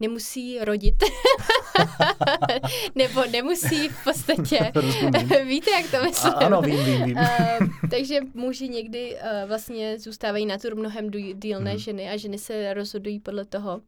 nemusí 0.00 0.58
rodit. 0.58 0.94
Nebo 2.94 3.24
nemusí 3.30 3.88
v 3.88 4.04
podstatě. 4.04 4.58
Víte, 5.44 5.70
jak 5.70 5.90
to 5.90 6.04
myslím? 6.04 6.32
A, 6.32 6.36
ano, 6.36 6.62
vím, 6.62 6.84
vím, 6.84 7.04
vím. 7.04 7.16
Uh, 7.16 7.68
takže 7.90 8.20
muži 8.34 8.68
někdy 8.68 9.14
uh, 9.14 9.48
vlastně 9.48 9.98
zůstávají 9.98 10.46
na 10.46 10.58
tur 10.58 10.76
mnohem 10.76 11.10
díl 11.34 11.60
než 11.60 11.72
hmm. 11.72 11.80
ženy 11.80 12.10
a 12.10 12.16
ženy 12.16 12.38
se 12.38 12.74
rozhodují 12.74 13.20
podle 13.20 13.44
toho, 13.44 13.74
uh, 13.76 13.82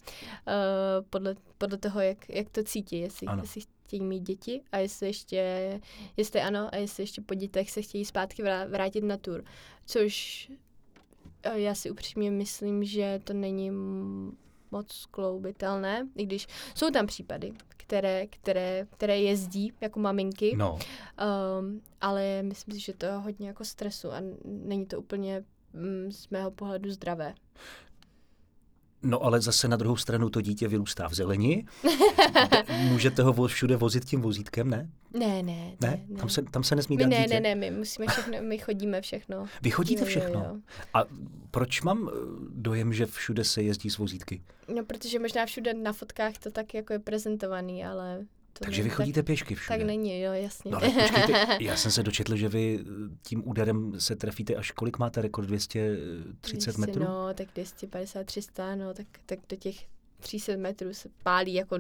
podle, 1.11 1.35
podle 1.59 1.79
toho, 1.79 2.01
jak, 2.01 2.29
jak 2.29 2.51
to 2.51 2.63
cítí, 2.63 3.01
jestli, 3.01 3.27
jestli 3.41 3.61
chtějí 3.87 4.03
mít 4.03 4.23
děti 4.23 4.61
a 4.73 4.79
jestli 4.79 5.07
ještě, 5.07 5.81
jestli 6.17 6.41
ano, 6.41 6.69
a 6.73 6.77
jestli 6.77 7.03
ještě 7.03 7.21
po 7.21 7.35
dětech 7.35 7.71
se 7.71 7.83
chtějí 7.83 8.05
zpátky 8.05 8.43
vrátit 8.69 9.05
na 9.05 9.17
tour. 9.17 9.45
Což 9.87 10.49
já 11.55 11.75
si 11.75 11.91
upřímně 11.91 12.31
myslím, 12.31 12.85
že 12.85 13.21
to 13.25 13.33
není 13.33 13.71
moc 14.77 15.07
kloubitelné, 15.11 16.09
i 16.17 16.27
když 16.27 16.47
jsou 16.75 16.91
tam 16.91 17.07
případy, 17.07 17.53
které, 17.69 18.27
které, 18.27 18.87
které 18.91 19.19
jezdí 19.19 19.73
jako 19.81 20.01
maminky, 20.01 20.57
no. 20.57 20.73
um, 20.73 21.81
ale 22.01 22.43
myslím 22.43 22.75
si, 22.75 22.81
že 22.81 22.93
to 22.93 23.07
je 23.07 23.13
hodně 23.13 23.49
jako 23.49 23.65
stresu 23.65 24.13
a 24.13 24.17
není 24.45 24.87
to 24.87 24.99
úplně 24.99 25.45
mm, 25.73 26.13
z 26.13 26.29
mého 26.29 26.51
pohledu 26.51 26.91
zdravé. 26.91 27.35
No 29.07 29.23
ale 29.23 29.41
zase 29.41 29.69
na 29.69 29.77
druhou 29.77 29.97
stranu 29.97 30.31
to 30.31 30.41
dítě 30.41 30.69
vyrůstá 30.69 31.09
v 31.09 31.15
zeleni. 31.15 31.67
Můžete 32.89 33.23
ho 33.23 33.47
všude 33.47 33.77
vozit 33.77 34.05
tím 34.05 34.21
vozítkem, 34.21 34.71
ne? 34.71 34.91
Ne, 35.19 35.43
ne, 35.43 35.77
ne. 35.81 36.05
ne? 36.09 36.17
Tam, 36.19 36.29
se, 36.29 36.43
tam 36.43 36.65
se 36.65 36.77
nesmí 36.77 36.97
my 36.97 37.03
dát 37.03 37.09
ne, 37.09 37.17
dítě? 37.17 37.35
Ne, 37.35 37.41
ne, 37.41 37.55
my 37.55 37.71
musíme 37.71 38.07
všechno, 38.07 38.39
my 38.41 38.59
chodíme 38.59 39.01
všechno. 39.01 39.47
Vy 39.63 39.71
chodíte 39.71 40.01
jo, 40.01 40.07
všechno? 40.07 40.41
Jo, 40.41 40.47
jo. 40.49 40.61
A 40.95 41.05
proč 41.51 41.83
mám 41.83 42.09
eh, 42.09 42.19
dojem, 42.51 42.93
že 42.93 43.07
všude 43.07 43.45
se 43.45 43.63
jezdí 43.63 43.91
s 43.91 43.99
vozítky? 43.99 44.43
No, 44.75 44.85
protože 44.85 45.19
možná 45.19 45.47
všude 45.47 45.75
na 45.75 45.93
fotkách 45.93 46.39
to 46.39 46.51
tak 46.51 46.75
jako 46.75 46.93
je 46.93 46.99
prezentovaný, 46.99 47.85
ale 47.85 48.27
to 48.59 48.65
Takže 48.65 48.83
vy 48.83 48.91
chodíte 48.91 49.21
tak, 49.21 49.27
pěšky 49.27 49.55
všude? 49.55 49.79
Tak 49.79 49.87
není, 49.87 50.21
jo, 50.21 50.33
jasně. 50.33 50.71
No, 50.71 50.79
ale 50.79 50.91
počkejte, 50.91 51.59
já 51.61 51.77
jsem 51.77 51.91
se 51.91 52.03
dočetl, 52.03 52.37
že 52.37 52.49
vy 52.49 52.81
eh, 52.81 52.85
tím 53.23 53.49
úderem 53.49 54.01
se 54.01 54.17
trefíte 54.17 54.55
až 54.55 54.71
kolik 54.71 54.99
máte 54.99 55.23
rekord? 55.23 55.47
230 55.47 56.67
200, 56.67 56.81
metrů? 56.81 57.05
No, 57.05 57.35
tak 57.35 57.49
250, 57.55 58.27
300, 58.27 58.75
no, 58.75 58.95
tak, 58.95 59.07
tak 59.27 59.39
do 59.49 59.57
těch 59.57 59.77
300 60.21 60.57
metrů 60.57 60.95
se 60.95 61.09
pálí 61.23 61.55
jako 61.55 61.79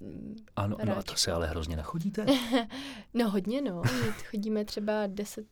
mm, 0.00 0.36
ano, 0.56 0.76
no 0.84 0.98
a 0.98 1.02
to 1.02 1.14
se 1.16 1.32
ale 1.32 1.46
hrozně 1.46 1.76
nechodíte? 1.76 2.26
no 3.14 3.30
hodně, 3.30 3.62
no. 3.62 3.82
My 3.82 4.12
chodíme 4.30 4.64
třeba 4.64 5.06
10, 5.06 5.46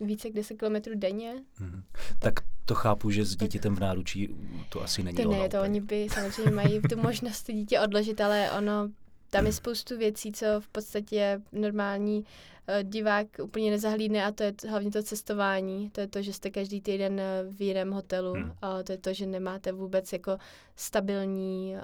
více 0.00 0.28
jak 0.28 0.34
10 0.34 0.54
kilometrů 0.54 0.92
denně. 0.94 1.34
Hmm. 1.54 1.82
Tak 2.18 2.34
to 2.64 2.74
chápu, 2.74 3.10
že 3.10 3.24
s 3.24 3.36
dítětem 3.36 3.76
v 3.76 3.80
náručí 3.80 4.28
to 4.68 4.82
asi 4.82 5.02
není 5.02 5.16
To 5.16 5.30
ne, 5.30 5.48
to 5.48 5.62
oni 5.62 5.80
by 5.80 6.08
samozřejmě 6.10 6.50
mají 6.50 6.80
tu 6.82 6.96
možnost 6.96 7.50
dítě 7.52 7.80
odložit, 7.80 8.20
ale 8.20 8.50
ono 8.58 8.88
tam 9.34 9.46
je 9.46 9.52
spoustu 9.52 9.98
věcí, 9.98 10.32
co 10.32 10.46
v 10.60 10.68
podstatě 10.68 11.40
normální 11.52 12.24
eh, 12.66 12.84
divák 12.84 13.26
úplně 13.42 13.70
nezahlídne 13.70 14.24
a 14.24 14.32
to 14.32 14.42
je 14.42 14.54
hlavně 14.68 14.90
to 14.90 15.02
cestování. 15.02 15.90
To 15.90 16.00
je 16.00 16.08
to, 16.08 16.22
že 16.22 16.32
jste 16.32 16.50
každý 16.50 16.80
týden 16.80 17.20
eh, 17.20 17.44
v 17.50 17.62
jiném 17.62 17.92
hotelu 17.92 18.32
hmm. 18.32 18.52
a 18.62 18.82
to 18.82 18.92
je 18.92 18.98
to, 18.98 19.12
že 19.12 19.26
nemáte 19.26 19.72
vůbec 19.72 20.12
jako 20.12 20.38
stabilní 20.76 21.76
eh, 21.76 21.80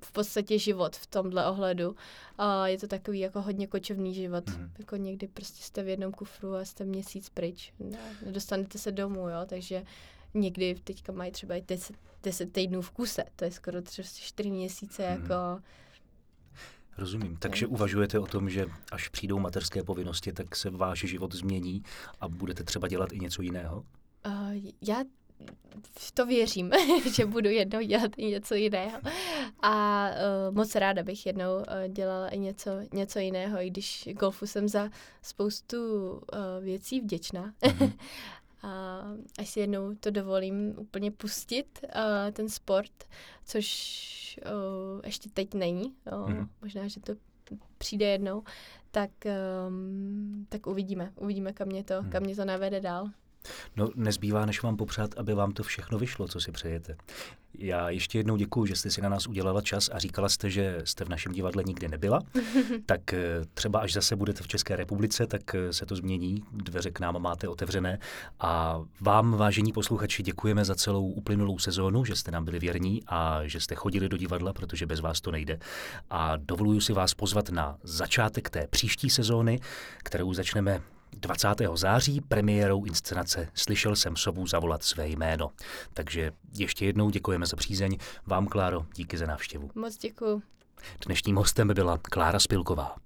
v 0.00 0.12
podstatě 0.12 0.58
život 0.58 0.96
v 0.96 1.06
tomhle 1.06 1.46
ohledu. 1.46 1.96
A 2.38 2.68
je 2.68 2.78
to 2.78 2.86
takový 2.86 3.18
jako 3.20 3.42
hodně 3.42 3.66
kočovný 3.66 4.14
život. 4.14 4.50
Hmm. 4.50 4.70
Jako 4.78 4.96
někdy 4.96 5.28
prostě 5.28 5.62
jste 5.62 5.82
v 5.82 5.88
jednom 5.88 6.12
kufru 6.12 6.54
a 6.54 6.64
jste 6.64 6.84
měsíc 6.84 7.28
pryč. 7.28 7.72
Nedostanete 8.24 8.78
se 8.78 8.92
domů, 8.92 9.28
jo, 9.28 9.38
takže 9.46 9.84
někdy 10.34 10.74
teďka 10.84 11.12
mají 11.12 11.32
třeba 11.32 11.54
i 11.54 11.64
10, 11.68 11.96
10 12.22 12.52
týdnů 12.52 12.82
v 12.82 12.90
kuse. 12.90 13.24
To 13.36 13.44
je 13.44 13.50
skoro 13.50 13.82
třeba 13.82 14.08
4 14.08 14.50
měsíce 14.50 15.06
hmm. 15.06 15.22
jako 15.22 15.34
Rozumím. 16.98 17.36
Takže 17.36 17.66
uvažujete 17.66 18.18
o 18.18 18.26
tom, 18.26 18.50
že 18.50 18.66
až 18.92 19.08
přijdou 19.08 19.38
materské 19.38 19.82
povinnosti, 19.82 20.32
tak 20.32 20.56
se 20.56 20.70
váš 20.70 20.98
život 20.98 21.34
změní 21.34 21.82
a 22.20 22.28
budete 22.28 22.64
třeba 22.64 22.88
dělat 22.88 23.12
i 23.12 23.18
něco 23.18 23.42
jiného? 23.42 23.84
Uh, 24.26 24.32
já 24.88 25.04
v 25.98 26.12
to 26.12 26.26
věřím, 26.26 26.70
že 27.14 27.26
budu 27.26 27.50
jednou 27.50 27.80
dělat 27.80 28.10
i 28.16 28.26
něco 28.26 28.54
jiného. 28.54 28.98
A 29.62 30.06
uh, 30.08 30.54
moc 30.54 30.74
ráda 30.74 31.02
bych 31.02 31.26
jednou 31.26 31.56
uh, 31.56 31.62
dělala 31.88 32.28
i 32.28 32.38
něco, 32.38 32.70
něco 32.92 33.18
jiného, 33.18 33.62
i 33.62 33.70
když 33.70 34.08
golfu 34.20 34.46
jsem 34.46 34.68
za 34.68 34.90
spoustu 35.22 36.10
uh, 36.10 36.20
věcí 36.60 37.00
vděčná. 37.00 37.52
Mm-hmm. 37.62 37.92
a 38.62 39.02
až 39.38 39.48
si 39.48 39.60
jednou 39.60 39.94
to 39.94 40.10
dovolím 40.10 40.74
úplně 40.78 41.10
pustit, 41.10 41.78
uh, 41.84 42.32
ten 42.32 42.48
sport, 42.48 43.04
což 43.44 44.40
uh, 44.44 45.00
ještě 45.04 45.30
teď 45.30 45.54
není, 45.54 45.94
uh, 46.12 46.30
mm. 46.30 46.48
možná, 46.62 46.88
že 46.88 47.00
to 47.00 47.12
přijde 47.78 48.06
jednou, 48.06 48.42
tak, 48.90 49.10
um, 49.68 50.46
tak 50.48 50.66
uvidíme, 50.66 51.12
uvidíme, 51.16 51.52
kam 51.52 51.68
mě 51.68 51.84
to, 51.84 52.02
mm. 52.02 52.10
kam 52.10 52.22
mě 52.22 52.36
to 52.36 52.44
navede 52.44 52.80
dál. 52.80 53.10
No, 53.76 53.88
nezbývá, 53.94 54.46
než 54.46 54.62
vám 54.62 54.76
popřát, 54.76 55.10
aby 55.16 55.34
vám 55.34 55.52
to 55.52 55.62
všechno 55.62 55.98
vyšlo, 55.98 56.28
co 56.28 56.40
si 56.40 56.52
přejete. 56.52 56.96
Já 57.58 57.90
ještě 57.90 58.18
jednou 58.18 58.36
děkuji, 58.36 58.66
že 58.66 58.76
jste 58.76 58.90
si 58.90 59.02
na 59.02 59.08
nás 59.08 59.26
udělala 59.26 59.60
čas 59.60 59.90
a 59.92 59.98
říkala 59.98 60.28
jste, 60.28 60.50
že 60.50 60.78
jste 60.84 61.04
v 61.04 61.08
našem 61.08 61.32
divadle 61.32 61.62
nikdy 61.66 61.88
nebyla. 61.88 62.20
tak 62.86 63.12
eh, 63.12 63.20
třeba 63.54 63.78
až 63.80 63.92
zase 63.92 64.16
budete 64.16 64.42
v 64.42 64.48
České 64.48 64.76
republice, 64.76 65.26
tak 65.26 65.54
eh, 65.54 65.72
se 65.72 65.86
to 65.86 65.96
změní. 65.96 66.42
Dveře 66.52 66.90
k 66.90 67.00
nám 67.00 67.22
máte 67.22 67.48
otevřené. 67.48 67.98
A 68.40 68.80
vám, 69.00 69.32
vážení 69.32 69.72
posluchači, 69.72 70.22
děkujeme 70.22 70.64
za 70.64 70.74
celou 70.74 71.08
uplynulou 71.08 71.58
sezónu, 71.58 72.04
že 72.04 72.16
jste 72.16 72.30
nám 72.30 72.44
byli 72.44 72.58
věrní 72.58 73.02
a 73.06 73.40
že 73.44 73.60
jste 73.60 73.74
chodili 73.74 74.08
do 74.08 74.16
divadla, 74.16 74.52
protože 74.52 74.86
bez 74.86 75.00
vás 75.00 75.20
to 75.20 75.30
nejde. 75.30 75.58
A 76.10 76.36
dovoluji 76.36 76.80
si 76.80 76.92
vás 76.92 77.14
pozvat 77.14 77.50
na 77.50 77.78
začátek 77.82 78.50
té 78.50 78.66
příští 78.66 79.10
sezóny, 79.10 79.60
kterou 80.02 80.34
začneme 80.34 80.82
20. 81.12 81.48
září 81.74 82.20
premiérou 82.20 82.84
inscenace 82.84 83.48
Slyšel 83.54 83.96
jsem 83.96 84.16
sobu 84.16 84.46
zavolat 84.46 84.82
své 84.82 85.08
jméno. 85.08 85.50
Takže 85.94 86.32
ještě 86.52 86.86
jednou 86.86 87.10
děkujeme 87.10 87.46
za 87.46 87.56
přízeň. 87.56 87.96
Vám, 88.26 88.46
Kláro, 88.46 88.86
díky 88.94 89.18
za 89.18 89.26
návštěvu. 89.26 89.70
Moc 89.74 89.96
děkuji. 89.96 90.42
Dnešním 91.06 91.36
hostem 91.36 91.68
byla 91.68 91.98
Klára 91.98 92.38
Spilková. 92.38 92.96